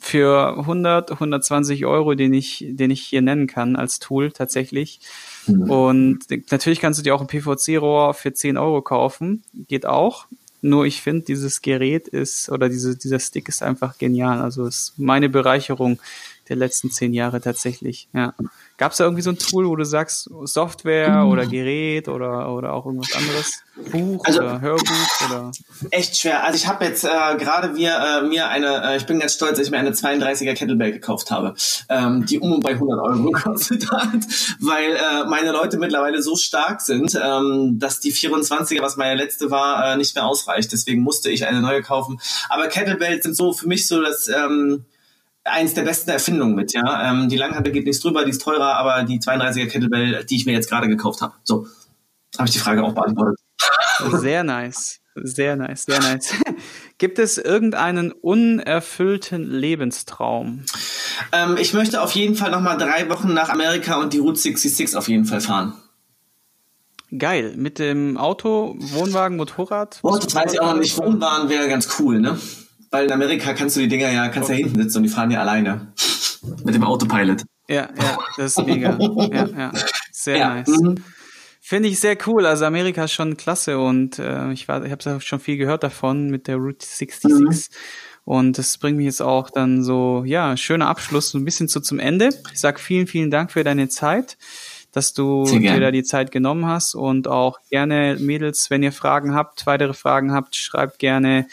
für 0.00 0.58
100, 0.58 1.12
120 1.12 1.86
Euro, 1.86 2.14
den 2.14 2.32
ich, 2.32 2.64
den 2.68 2.90
ich 2.90 3.02
hier 3.02 3.22
nennen 3.22 3.46
kann 3.46 3.76
als 3.76 3.98
Tool 3.98 4.30
tatsächlich. 4.32 5.00
Mhm. 5.46 5.70
Und 5.70 6.18
natürlich 6.50 6.80
kannst 6.80 6.98
du 6.98 7.04
dir 7.04 7.14
auch 7.14 7.20
ein 7.20 7.26
PVC-Rohr 7.26 8.14
für 8.14 8.32
10 8.32 8.56
Euro 8.56 8.82
kaufen. 8.82 9.42
Geht 9.68 9.86
auch. 9.86 10.26
Nur 10.60 10.86
ich 10.86 11.02
finde, 11.02 11.24
dieses 11.24 11.62
Gerät 11.62 12.08
ist 12.08 12.50
oder 12.50 12.68
diese, 12.68 12.96
dieser 12.96 13.20
Stick 13.20 13.48
ist 13.48 13.62
einfach 13.62 13.96
genial. 13.96 14.40
Also 14.40 14.66
ist 14.66 14.94
meine 14.96 15.28
Bereicherung 15.28 16.00
der 16.48 16.56
letzten 16.56 16.90
zehn 16.90 17.12
Jahre 17.12 17.40
tatsächlich. 17.40 18.08
Ja. 18.14 18.34
Gab 18.76 18.92
es 18.92 18.98
da 18.98 19.04
irgendwie 19.04 19.22
so 19.22 19.30
ein 19.30 19.38
Tool, 19.38 19.66
wo 19.66 19.76
du 19.76 19.84
sagst, 19.84 20.30
Software 20.44 21.26
oder 21.26 21.46
Gerät 21.46 22.08
oder, 22.08 22.52
oder 22.52 22.72
auch 22.72 22.86
irgendwas 22.86 23.12
anderes? 23.14 23.62
Buch 23.90 24.24
also, 24.24 24.40
oder 24.40 24.60
Hörbuch 24.60 25.28
oder? 25.28 25.52
Echt 25.90 26.16
schwer. 26.16 26.44
Also 26.44 26.56
ich 26.56 26.66
habe 26.66 26.84
jetzt 26.84 27.04
äh, 27.04 27.08
gerade 27.38 27.76
wir, 27.76 27.96
äh, 27.96 28.26
mir 28.26 28.48
eine, 28.48 28.82
äh, 28.84 28.96
ich 28.96 29.06
bin 29.06 29.20
ganz 29.20 29.34
stolz, 29.34 29.58
dass 29.58 29.66
ich 29.66 29.70
mir 29.70 29.78
eine 29.78 29.90
32er 29.90 30.54
Kettlebell 30.54 30.92
gekauft 30.92 31.30
habe, 31.30 31.54
ähm, 31.88 32.26
die 32.26 32.38
um 32.38 32.52
und 32.52 32.62
bei 32.62 32.70
100 32.70 33.00
Euro 33.00 33.22
gekostet 33.32 33.90
hat, 33.90 34.24
weil 34.60 34.92
äh, 34.92 35.28
meine 35.28 35.52
Leute 35.52 35.78
mittlerweile 35.78 36.22
so 36.22 36.36
stark 36.36 36.80
sind, 36.80 37.18
ähm, 37.22 37.78
dass 37.78 38.00
die 38.00 38.12
24er, 38.12 38.82
was 38.82 38.96
meine 38.96 39.20
letzte 39.20 39.50
war, 39.50 39.92
äh, 39.92 39.96
nicht 39.96 40.14
mehr 40.14 40.26
ausreicht. 40.26 40.72
Deswegen 40.72 41.02
musste 41.02 41.30
ich 41.30 41.46
eine 41.46 41.60
neue 41.60 41.82
kaufen. 41.82 42.20
Aber 42.48 42.68
Kettlebells 42.68 43.24
sind 43.24 43.36
so 43.36 43.52
für 43.52 43.68
mich 43.68 43.86
so 43.86 44.00
das 44.00 44.28
ähm, 44.28 44.84
eins 45.44 45.74
der 45.74 45.82
besten 45.82 46.10
Erfindungen 46.10 46.54
mit, 46.54 46.72
ja. 46.72 47.10
Ähm, 47.10 47.28
die 47.28 47.36
Langhantel 47.36 47.72
geht 47.72 47.86
nichts 47.86 48.02
drüber, 48.02 48.24
die 48.24 48.30
ist 48.30 48.42
teurer, 48.42 48.76
aber 48.76 49.04
die 49.04 49.18
32er 49.18 49.66
Kettlebell, 49.66 50.24
die 50.24 50.36
ich 50.36 50.46
mir 50.46 50.52
jetzt 50.52 50.68
gerade 50.68 50.88
gekauft 50.88 51.20
habe. 51.20 51.34
So, 51.44 51.66
habe 52.36 52.48
ich 52.48 52.52
die 52.52 52.60
Frage 52.60 52.82
auch 52.84 52.92
beantwortet. 52.92 53.38
Sehr 54.12 54.44
nice. 54.44 55.00
Sehr 55.20 55.56
nice, 55.56 55.84
sehr 55.84 56.00
nice. 56.00 56.32
Gibt 56.98 57.18
es 57.18 57.38
irgendeinen 57.38 58.12
unerfüllten 58.12 59.50
Lebenstraum? 59.50 60.64
Ähm, 61.32 61.56
ich 61.58 61.72
möchte 61.72 62.02
auf 62.02 62.12
jeden 62.12 62.36
Fall 62.36 62.52
nochmal 62.52 62.78
drei 62.78 63.08
Wochen 63.08 63.34
nach 63.34 63.48
Amerika 63.48 64.00
und 64.00 64.12
die 64.12 64.18
Route 64.18 64.38
66 64.38 64.96
auf 64.96 65.08
jeden 65.08 65.24
Fall 65.24 65.40
fahren. 65.40 65.74
Geil. 67.16 67.54
Mit 67.56 67.78
dem 67.78 68.16
Auto, 68.16 68.76
Wohnwagen, 68.78 69.36
Motorrad? 69.36 69.98
Oh, 70.02 70.16
das 70.16 70.34
weiß 70.34 70.52
ich 70.52 70.60
auch 70.60 70.74
noch 70.74 70.80
nicht. 70.80 70.96
Wohnwagen 70.98 71.48
wäre 71.48 71.68
ganz 71.68 71.98
cool, 71.98 72.20
ne? 72.20 72.38
Weil 72.90 73.06
in 73.06 73.12
Amerika 73.12 73.54
kannst 73.54 73.76
du 73.76 73.80
die 73.80 73.88
Dinger 73.88 74.10
ja, 74.10 74.28
kannst 74.28 74.50
okay. 74.50 74.60
ja 74.60 74.66
hinten 74.66 74.82
sitzen 74.82 74.98
und 74.98 75.02
die 75.04 75.08
fahren 75.08 75.30
ja 75.30 75.40
alleine. 75.40 75.92
Mit 76.64 76.74
dem 76.74 76.84
Autopilot. 76.84 77.42
Ja, 77.68 77.88
ja, 77.96 78.18
das 78.36 78.56
ist 78.56 78.66
mega. 78.66 78.98
ja, 78.98 79.46
ja. 79.46 79.72
Sehr 80.12 80.36
ja. 80.36 80.54
nice. 80.54 80.68
Mhm. 80.68 80.96
Finde 81.60 81.90
ich 81.90 82.00
sehr 82.00 82.16
cool. 82.26 82.46
Also 82.46 82.64
Amerika 82.64 83.04
ist 83.04 83.12
schon 83.12 83.36
klasse 83.36 83.78
und 83.78 84.18
äh, 84.18 84.50
ich 84.52 84.68
war, 84.68 84.84
ich 84.84 84.90
habe 84.90 85.20
schon 85.20 85.40
viel 85.40 85.58
gehört 85.58 85.82
davon 85.82 86.30
mit 86.30 86.46
der 86.46 86.56
Route 86.56 86.86
66. 86.86 87.30
Mhm. 87.30 87.58
Und 88.24 88.58
das 88.58 88.78
bringt 88.78 88.96
mich 88.96 89.06
jetzt 89.06 89.22
auch 89.22 89.50
dann 89.50 89.82
so, 89.82 90.22
ja, 90.24 90.56
schöner 90.56 90.88
Abschluss, 90.88 91.30
so 91.30 91.38
ein 91.38 91.44
bisschen 91.44 91.68
so 91.68 91.80
zum 91.80 91.98
Ende. 91.98 92.30
Ich 92.52 92.60
sag 92.60 92.80
vielen, 92.80 93.06
vielen 93.06 93.30
Dank 93.30 93.52
für 93.52 93.64
deine 93.64 93.88
Zeit, 93.88 94.38
dass 94.92 95.12
du 95.12 95.44
dir 95.44 95.80
da 95.80 95.90
die 95.90 96.04
Zeit 96.04 96.30
genommen 96.30 96.66
hast 96.66 96.94
und 96.94 97.28
auch 97.28 97.58
gerne 97.70 98.16
Mädels, 98.18 98.70
wenn 98.70 98.82
ihr 98.82 98.92
Fragen 98.92 99.34
habt, 99.34 99.66
weitere 99.66 99.94
Fragen 99.94 100.32
habt, 100.32 100.56
schreibt 100.56 100.98
gerne 100.98 101.48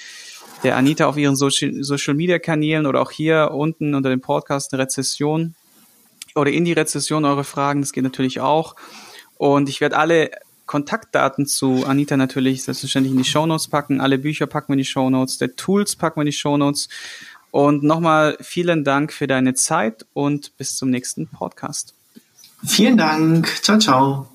der 0.64 0.78
Anita 0.78 1.06
auf 1.06 1.18
ihren 1.18 1.36
Social, 1.36 1.84
Social 1.84 2.14
Media 2.14 2.40
Kanälen 2.40 2.86
oder 2.86 3.02
auch 3.02 3.12
hier 3.12 3.52
unten 3.52 3.94
unter 3.94 4.10
dem 4.10 4.22
Podcast 4.22 4.74
eine 4.74 4.84
Rezession 4.84 5.56
oder 6.36 6.52
in 6.52 6.66
die 6.66 6.74
Rezession 6.74 7.26
eure 7.26 7.44
Fragen. 7.44 7.82
Das 7.82 7.94
geht 7.94 8.04
natürlich 8.04 8.40
auch. 8.42 8.76
Und 9.38 9.70
ich 9.70 9.82
werde 9.82 9.98
alle 9.98 10.32
Kontaktdaten 10.66 11.46
zu 11.46 11.86
Anita 11.86 12.18
natürlich 12.18 12.64
selbstverständlich 12.64 13.12
in 13.12 13.20
die 13.20 13.30
Shownotes 13.30 13.68
packen. 13.68 14.02
Alle 14.02 14.18
Bücher 14.18 14.48
packen 14.48 14.70
wir 14.70 14.74
in 14.74 14.80
die 14.80 14.86
Shownotes. 14.86 15.38
Der 15.38 15.56
Tools 15.56 15.96
packen 15.96 16.18
wir 16.18 16.24
in 16.24 16.28
die 16.28 16.34
Shownotes. 16.34 16.90
Und 17.52 17.84
nochmal 17.84 18.38
vielen 18.42 18.84
Dank 18.84 19.14
für 19.14 19.28
deine 19.28 19.54
Zeit 19.54 20.06
und 20.14 20.58
bis 20.58 20.76
zum 20.76 20.90
nächsten 20.90 21.28
Podcast. 21.28 21.94
Vielen 22.66 22.98
Dank. 22.98 23.48
Ciao, 23.62 23.78
ciao. 23.78 24.35